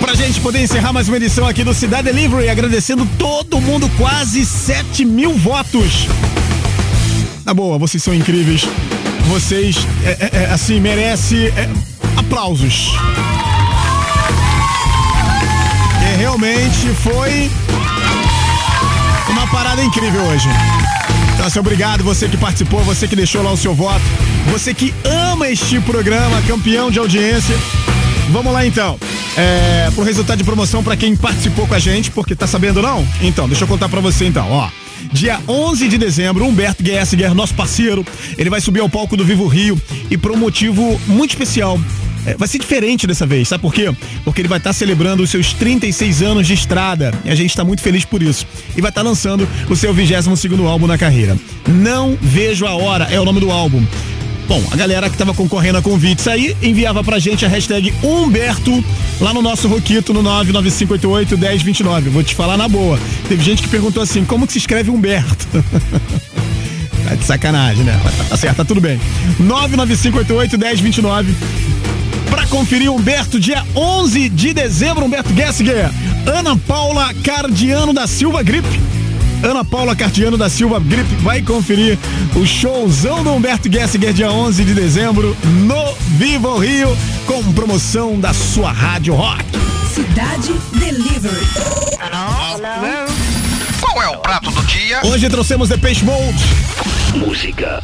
Pra 0.01 0.15
gente 0.15 0.41
poder 0.41 0.63
encerrar 0.63 0.93
mais 0.93 1.07
uma 1.07 1.17
edição 1.17 1.47
aqui 1.47 1.63
do 1.63 1.73
Cidade 1.73 2.05
Delivery, 2.05 2.49
agradecendo 2.49 3.07
todo 3.19 3.61
mundo, 3.61 3.89
quase 3.97 4.45
7 4.45 5.05
mil 5.05 5.35
votos. 5.35 6.09
Na 7.45 7.55
boa, 7.55 7.79
vocês 7.79 8.03
são 8.03 8.13
incríveis. 8.13 8.67
Vocês, 9.29 9.87
é, 10.05 10.11
é, 10.11 10.43
é, 10.45 10.51
assim, 10.51 10.81
merecem 10.81 11.47
é, 11.47 11.69
aplausos. 12.17 12.93
E 16.03 16.17
realmente 16.17 16.89
foi 17.03 17.51
uma 19.29 19.47
parada 19.47 19.83
incrível 19.85 20.23
hoje. 20.23 20.49
Assim, 21.45 21.59
obrigado 21.59 22.05
você 22.05 22.29
que 22.29 22.37
participou, 22.37 22.83
você 22.83 23.09
que 23.09 23.17
deixou 23.17 23.43
lá 23.43 23.51
o 23.51 23.57
seu 23.57 23.75
voto, 23.75 24.05
você 24.51 24.75
que 24.75 24.95
ama 25.05 25.49
este 25.49 25.81
programa, 25.81 26.41
campeão 26.43 26.91
de 26.91 26.99
audiência. 26.99 27.57
Vamos 28.31 28.53
lá 28.53 28.65
então. 28.67 28.99
É, 29.37 29.91
pro 29.95 30.05
resultado 30.05 30.39
de 30.39 30.45
promoção 30.45 30.83
para 30.83 30.97
quem 30.97 31.17
participou 31.17 31.67
com 31.67 31.75
a 31.75 31.79
gente, 31.79 32.11
porque 32.11 32.35
tá 32.35 32.47
sabendo 32.47 32.83
não? 32.83 33.07
Então, 33.23 33.49
deixa 33.49 33.65
eu 33.65 33.69
contar 33.69 33.89
para 33.89 34.01
você 34.01 34.27
então, 34.27 34.51
ó. 34.51 34.69
Dia 35.13 35.41
11 35.49 35.89
de 35.89 35.99
dezembro, 35.99 36.45
Humberto 36.45 36.85
Gessinger, 36.85 37.35
nosso 37.35 37.55
parceiro, 37.55 38.05
ele 38.37 38.51
vai 38.51 38.61
subir 38.61 38.81
ao 38.81 38.89
palco 38.89 39.17
do 39.17 39.25
Vivo 39.25 39.47
Rio 39.47 39.81
e 40.11 40.17
por 40.17 40.31
um 40.31 40.37
motivo 40.37 41.01
muito 41.07 41.31
especial. 41.31 41.81
É, 42.31 42.37
vai 42.37 42.47
ser 42.47 42.59
diferente 42.59 43.09
dessa 43.09 43.27
vez, 43.27 43.49
sabe 43.49 43.61
por 43.61 43.75
quê? 43.75 43.93
Porque 44.25 44.41
ele 44.41 44.49
vai 44.49 44.59
estar 44.59 44.73
celebrando 44.73 45.21
os 45.23 45.31
seus 45.31 45.53
36 45.53 46.23
anos 46.23 46.47
de 46.47 46.55
estrada 46.55 47.13
e 47.25 47.31
a 47.31 47.35
gente 47.35 47.51
está 47.51 47.65
muito 47.65 47.83
feliz 47.83 48.05
por 48.05 48.23
isso. 48.23 48.47
E 48.77 48.81
vai 48.81 48.91
estar 48.91 49.03
lançando 49.03 49.49
o 49.69 49.75
seu 49.75 49.93
22 49.93 50.39
segundo 50.39 50.69
álbum 50.69 50.87
na 50.87 50.97
carreira. 50.97 51.37
Não 51.67 52.17
Vejo 52.21 52.67
a 52.67 52.75
Hora 52.75 53.09
é 53.11 53.19
o 53.21 53.25
nome 53.25 53.41
do 53.41 53.51
álbum. 53.51 53.85
Bom, 54.47 54.63
a 54.71 54.77
galera 54.77 55.11
que 55.11 55.17
tava 55.17 55.35
concorrendo 55.35 55.79
a 55.79 55.83
convites 55.83 56.29
aí 56.29 56.57
enviava 56.63 57.03
pra 57.03 57.19
gente 57.19 57.45
a 57.45 57.49
hashtag 57.49 57.93
Humberto 58.03 58.85
lá 59.21 59.35
no 59.35 59.43
nosso 59.43 59.67
Roquito 59.67 60.13
no 60.13 60.23
995881029. 60.23 62.11
Vou 62.11 62.23
te 62.23 62.35
falar 62.37 62.57
na 62.57 62.69
boa. 62.69 62.99
Teve 63.29 63.43
gente 63.43 63.63
que 63.63 63.69
perguntou 63.69 64.03
assim: 64.03 64.25
como 64.25 64.47
que 64.47 64.53
se 64.53 64.59
escreve 64.59 64.91
Humberto? 64.91 65.47
tá 67.09 67.15
de 67.15 67.25
sacanagem, 67.25 67.83
né? 67.85 68.01
Tá 68.29 68.37
certo, 68.37 68.59
tá 68.59 68.65
tudo 68.65 68.81
bem. 68.81 69.01
995881029 69.41 71.35
Pra 72.31 72.47
conferir 72.47 72.91
Humberto, 72.91 73.41
dia 73.41 73.65
11 73.75 74.29
de 74.29 74.55
dezembro, 74.55 75.05
Humberto 75.05 75.35
Gessinger. 75.35 75.91
Ana 76.27 76.57
Paula 76.57 77.13
Cardiano 77.25 77.93
da 77.93 78.07
Silva 78.07 78.43
Grip. 78.43 78.65
Ana 79.43 79.65
Paula 79.65 79.97
Cardiano 79.97 80.37
da 80.37 80.49
Silva 80.49 80.79
Grip 80.79 81.09
vai 81.23 81.43
conferir 81.43 81.99
o 82.37 82.47
showzão 82.47 83.25
do 83.25 83.33
Humberto 83.33 83.73
Gessinger, 83.73 84.13
dia 84.13 84.31
11 84.31 84.65
de 84.65 84.75
dezembro, 84.75 85.37
no 85.45 85.95
Vivo 86.19 86.59
Rio, 86.59 86.97
com 87.27 87.43
promoção 87.53 88.21
da 88.21 88.33
sua 88.33 88.71
Rádio 88.71 89.15
Rock. 89.15 89.45
Cidade 89.93 90.53
Delivery. 90.75 91.47
Qual 93.81 94.03
é 94.03 94.09
o 94.09 94.19
prato 94.19 94.51
do 94.51 94.63
dia? 94.67 95.01
Hoje 95.05 95.29
trouxemos 95.29 95.69
The 95.69 95.79
Peixe 95.79 96.05
Mode. 96.05 96.45
Música. 97.17 97.83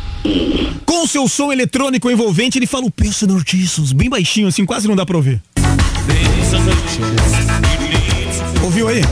Com 0.85 1.07
seu 1.07 1.29
som 1.29 1.53
eletrônico 1.53 2.11
envolvente, 2.11 2.59
ele 2.59 2.66
fala 2.66 2.87
o 2.87 2.91
personal 2.91 3.41
Jesus, 3.45 3.93
bem 3.93 4.09
baixinho, 4.09 4.49
assim, 4.49 4.64
quase 4.64 4.89
não 4.89 4.97
dá 4.97 5.05
pra 5.05 5.16
ouvir. 5.16 5.41
Ouviu 8.62 8.89
aí? 8.89 9.03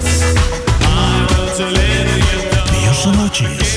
Personal 2.70 3.30
Jesus. 3.32 3.74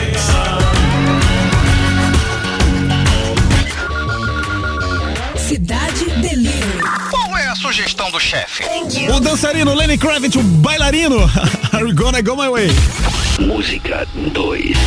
Cidade 5.37 6.05
Delivery. 6.21 6.81
Qual 7.09 7.37
é 7.37 7.47
a 7.47 7.55
sugestão 7.55 8.11
do 8.11 8.19
chefe? 8.19 8.63
O 9.11 9.19
dançarino 9.19 9.73
Lenny 9.73 9.97
Kravitz, 9.97 10.35
o 10.35 10.43
bailarino. 10.43 11.19
Are 11.73 11.87
you 11.87 11.95
gonna 11.95 12.21
go 12.21 12.35
my 12.35 12.49
way? 12.49 12.69
Música 13.39 14.07
2. 14.33 14.77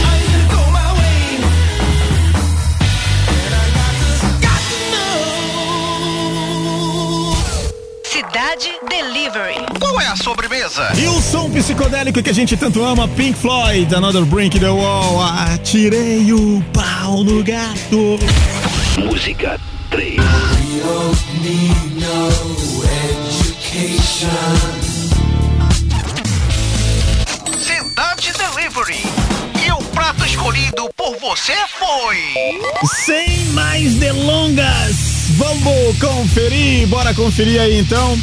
Cidade 8.61 8.78
Delivery. 8.90 9.54
Qual 9.80 9.98
é 9.98 10.06
a 10.06 10.16
sobremesa? 10.16 10.92
E 10.94 11.06
o 11.06 11.22
som 11.22 11.50
psicodélico 11.50 12.22
que 12.22 12.28
a 12.28 12.32
gente 12.32 12.58
tanto 12.58 12.84
ama, 12.84 13.08
Pink 13.08 13.38
Floyd, 13.38 13.94
Another 13.94 14.24
Brink 14.26 14.61
the 14.61 14.68
Wall. 14.68 15.22
Atirei 15.22 16.30
o 16.30 16.62
pau 16.70 17.24
no 17.24 17.42
gato. 17.42 18.18
Música 18.98 19.58
3. 19.90 20.16
Cidade 27.58 28.32
Delivery. 28.34 29.02
E 29.66 29.72
o 29.72 29.78
prato 29.94 30.26
escolhido 30.26 30.90
por 30.94 31.16
você 31.18 31.54
foi. 31.78 32.18
Sem 33.06 33.46
mais 33.52 33.94
delongas, 33.94 34.96
vamos 35.38 35.98
conferir, 35.98 36.86
bora 36.88 37.14
conferir 37.14 37.58
aí 37.58 37.78
então. 37.78 38.18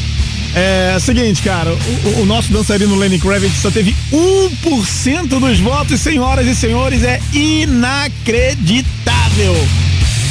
É 0.60 0.98
seguinte, 1.00 1.44
cara, 1.44 1.72
o, 1.72 2.22
o 2.22 2.26
nosso 2.26 2.52
dançarino 2.52 2.96
Lenny 2.96 3.20
Kravitz 3.20 3.62
só 3.62 3.70
teve 3.70 3.96
1% 4.12 5.28
dos 5.28 5.60
votos, 5.60 6.02
senhoras 6.02 6.48
e 6.48 6.56
senhores, 6.56 7.04
é 7.04 7.22
inacreditável. 7.32 9.54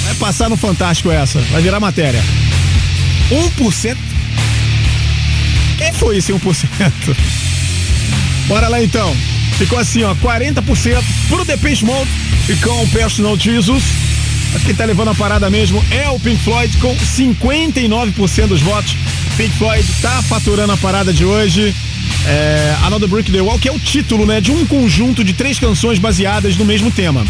Vai 0.04 0.14
passar 0.16 0.50
no 0.50 0.56
Fantástico 0.56 1.12
essa, 1.12 1.38
vai 1.52 1.62
virar 1.62 1.78
matéria. 1.78 2.20
1%? 3.30 3.96
Quem 5.78 5.92
foi 5.92 6.16
esse 6.16 6.32
1%? 6.32 7.16
Bora 8.48 8.66
lá 8.66 8.82
então. 8.82 9.16
Ficou 9.58 9.78
assim, 9.78 10.02
ó, 10.02 10.12
40% 10.16 11.04
pro 11.28 11.44
Depeche 11.44 11.84
Mode 11.84 12.10
e 12.48 12.56
com 12.56 12.82
o 12.82 12.88
Personal 12.88 13.38
Jesus. 13.38 13.84
Acho 14.54 14.64
que 14.64 14.74
tá 14.74 14.84
levando 14.84 15.08
a 15.08 15.14
parada 15.14 15.50
mesmo 15.50 15.84
é 15.90 16.08
o 16.08 16.18
Pink 16.18 16.42
Floyd 16.42 16.76
com 16.78 16.94
59% 16.96 18.46
dos 18.46 18.62
votos. 18.62 18.96
Pink 19.36 19.54
Floyd 19.56 19.86
tá 20.00 20.22
faturando 20.22 20.72
a 20.72 20.76
parada 20.76 21.12
de 21.12 21.24
hoje. 21.24 21.74
É, 22.26 22.76
Another 22.84 23.08
Brick 23.08 23.30
the 23.30 23.40
Wall, 23.40 23.58
que 23.58 23.68
é 23.68 23.72
o 23.72 23.78
título, 23.78 24.26
né, 24.26 24.40
de 24.40 24.50
um 24.50 24.66
conjunto 24.66 25.22
de 25.22 25.32
três 25.32 25.58
canções 25.58 25.98
baseadas 25.98 26.56
no 26.56 26.64
mesmo 26.64 26.90
tema. 26.90 27.24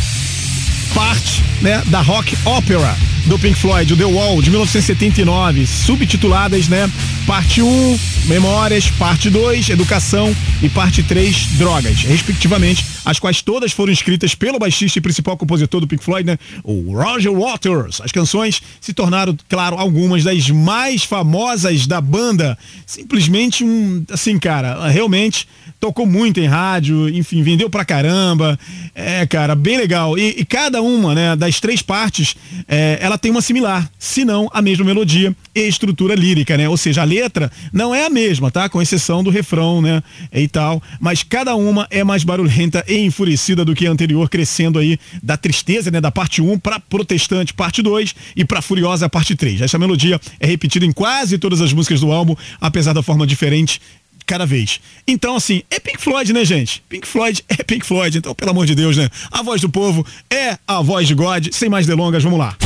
Parte, 0.95 1.43
né, 1.61 1.83
da 1.87 2.01
rock 2.01 2.37
opera 2.45 2.97
do 3.27 3.39
Pink 3.39 3.59
Floyd, 3.59 3.93
o 3.93 3.97
The 3.97 4.05
Wall, 4.05 4.41
de 4.41 4.51
1979, 4.51 5.66
subtituladas, 5.66 6.68
né, 6.68 6.91
parte 7.27 7.61
1, 7.61 7.99
Memórias, 8.27 8.89
parte 8.91 9.29
2, 9.29 9.68
Educação 9.70 10.35
e 10.62 10.68
parte 10.68 11.03
3, 11.03 11.59
Drogas, 11.59 12.03
respectivamente, 12.03 12.87
as 13.05 13.18
quais 13.18 13.43
todas 13.43 13.72
foram 13.72 13.93
escritas 13.93 14.35
pelo 14.35 14.59
baixista 14.59 14.99
e 14.99 15.03
principal 15.03 15.37
compositor 15.37 15.81
do 15.81 15.89
Pink 15.89 16.05
Floyd, 16.05 16.24
né, 16.24 16.39
o 16.62 16.93
Roger 16.97 17.33
Waters. 17.33 18.01
As 18.01 18.12
canções 18.12 18.62
se 18.81 18.93
tornaram, 18.93 19.37
claro, 19.49 19.77
algumas 19.77 20.22
das 20.22 20.49
mais 20.51 21.03
famosas 21.03 21.87
da 21.87 22.01
banda. 22.01 22.57
Simplesmente 22.87 23.64
um, 23.64 24.05
assim, 24.11 24.39
cara, 24.39 24.89
realmente 24.89 25.49
tocou 25.79 26.07
muito 26.07 26.41
em 26.41 26.47
rádio, 26.47 27.09
enfim, 27.09 27.43
vendeu 27.43 27.68
pra 27.68 27.85
caramba. 27.85 28.59
É, 28.95 29.27
cara, 29.27 29.55
bem 29.55 29.77
legal. 29.77 30.18
E, 30.18 30.37
e 30.39 30.45
cada 30.45 30.81
uma, 30.83 31.14
né, 31.14 31.37
das 31.37 31.61
três 31.61 31.83
partes, 31.83 32.35
é, 32.66 32.99
ela 33.01 33.16
tem 33.19 33.31
uma 33.31 33.41
similar, 33.41 33.91
se 33.99 34.25
não 34.25 34.49
a 34.53 34.61
mesma 34.61 34.85
melodia 34.85 35.35
e 35.55 35.61
estrutura 35.61 36.14
lírica, 36.14 36.57
né? 36.57 36.69
Ou 36.69 36.77
seja, 36.77 37.03
a 37.03 37.05
letra 37.05 37.51
não 37.73 37.95
é 37.95 38.07
a 38.07 38.11
mesma, 38.11 38.51
tá? 38.51 38.69
Com 38.69 38.81
exceção 38.81 39.23
do 39.23 39.31
refrão, 39.31 39.81
né? 39.81 40.03
E 40.33 40.49
tal. 40.49 40.83
Mas 41.01 41.23
cada 41.23 41.55
uma 41.55 41.87
é 41.91 42.03
mais 42.05 42.25
barulhenta 42.25 42.85
e 42.89 42.99
enfurecida 42.99 43.64
do 43.64 43.75
que 43.75 43.87
a 43.87 43.91
anterior, 43.91 44.29
crescendo 44.29 44.79
aí 44.79 44.99
da 45.23 45.37
tristeza, 45.37 45.91
né? 45.91 46.01
Da 46.01 46.11
parte 46.11 46.43
1 46.43 46.59
pra 46.59 46.81
protestante, 46.81 47.55
parte 47.55 47.83
2 47.83 48.14
e 48.37 48.45
pra 48.45 48.62
furiosa, 48.62 49.09
parte 49.09 49.35
3. 49.35 49.62
Essa 49.62 49.79
melodia 49.79 50.21
é 50.41 50.47
repetida 50.47 50.85
em 50.85 50.93
quase 50.93 51.39
todas 51.39 51.61
as 51.61 51.73
músicas 51.73 52.01
do 52.01 52.12
álbum, 52.12 52.35
apesar 52.61 52.93
da 52.93 53.03
forma 53.03 53.27
diferente 53.27 53.81
cada 54.27 54.45
vez. 54.45 54.81
Então, 55.07 55.37
assim, 55.37 55.62
é 55.70 55.79
Pink 55.79 56.01
Floyd, 56.01 56.33
né, 56.33 56.45
gente? 56.45 56.83
Pink 56.89 57.07
Floyd 57.07 57.45
é 57.49 57.62
Pink 57.62 57.87
Floyd. 57.87 58.18
Então, 58.18 58.35
pelo 58.35 58.51
amor 58.51 58.66
de 58.66 58.74
Deus, 58.74 58.97
né? 58.97 59.09
A 59.31 59.43
voz 59.43 59.61
do 59.61 59.68
povo 59.68 60.05
é 60.31 60.59
a 60.66 60.83
voz 60.83 61.07
de 61.07 61.14
God. 61.14 61.49
Sem 61.53 61.68
mais 61.68 61.87
delongas, 61.87 62.22
vamos 62.22 62.39
lá. 62.39 62.57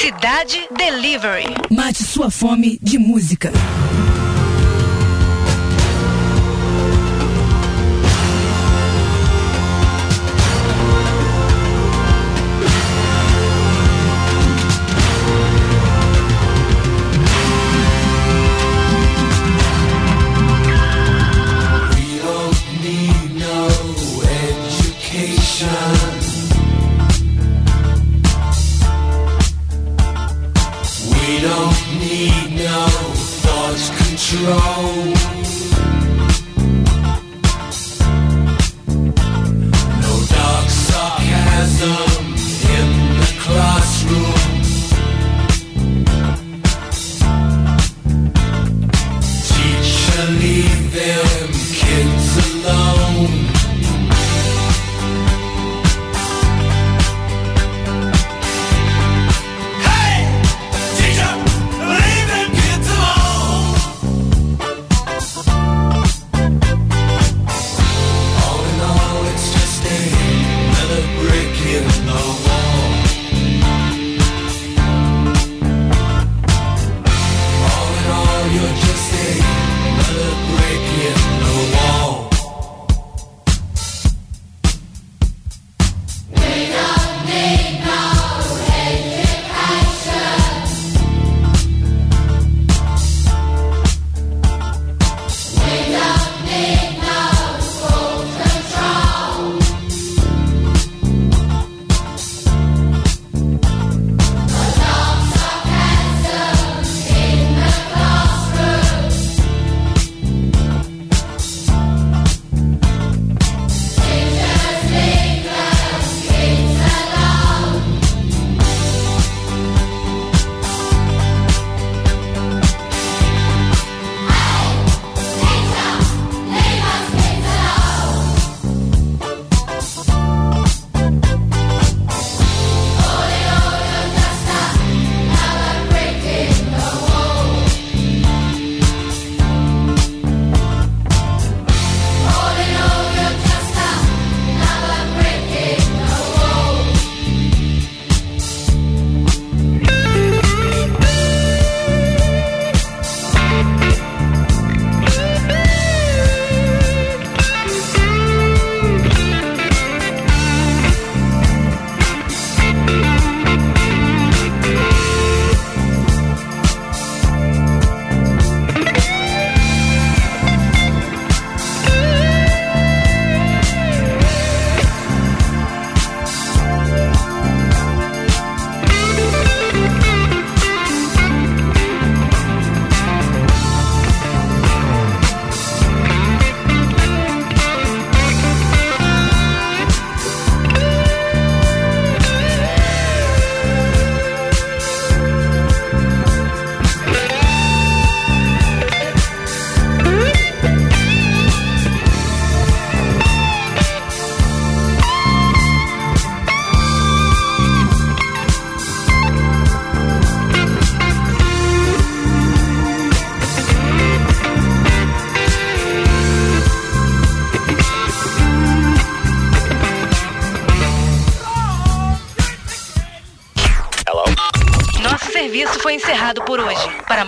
Cidade 0.00 0.60
Delivery. 0.76 1.46
Mate 1.70 2.02
sua 2.02 2.30
fome 2.30 2.78
de 2.82 2.98
música. 2.98 3.50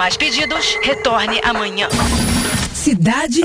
Mais 0.06 0.16
pedidos, 0.16 0.78
retorne 0.84 1.40
amanhã. 1.42 1.88
Cidade 2.72 3.42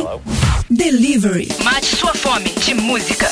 Delivery. 0.70 1.47
Mate 1.64 1.88
sua 1.88 2.14
fome 2.14 2.51
de 2.51 2.76
música. 2.76 3.28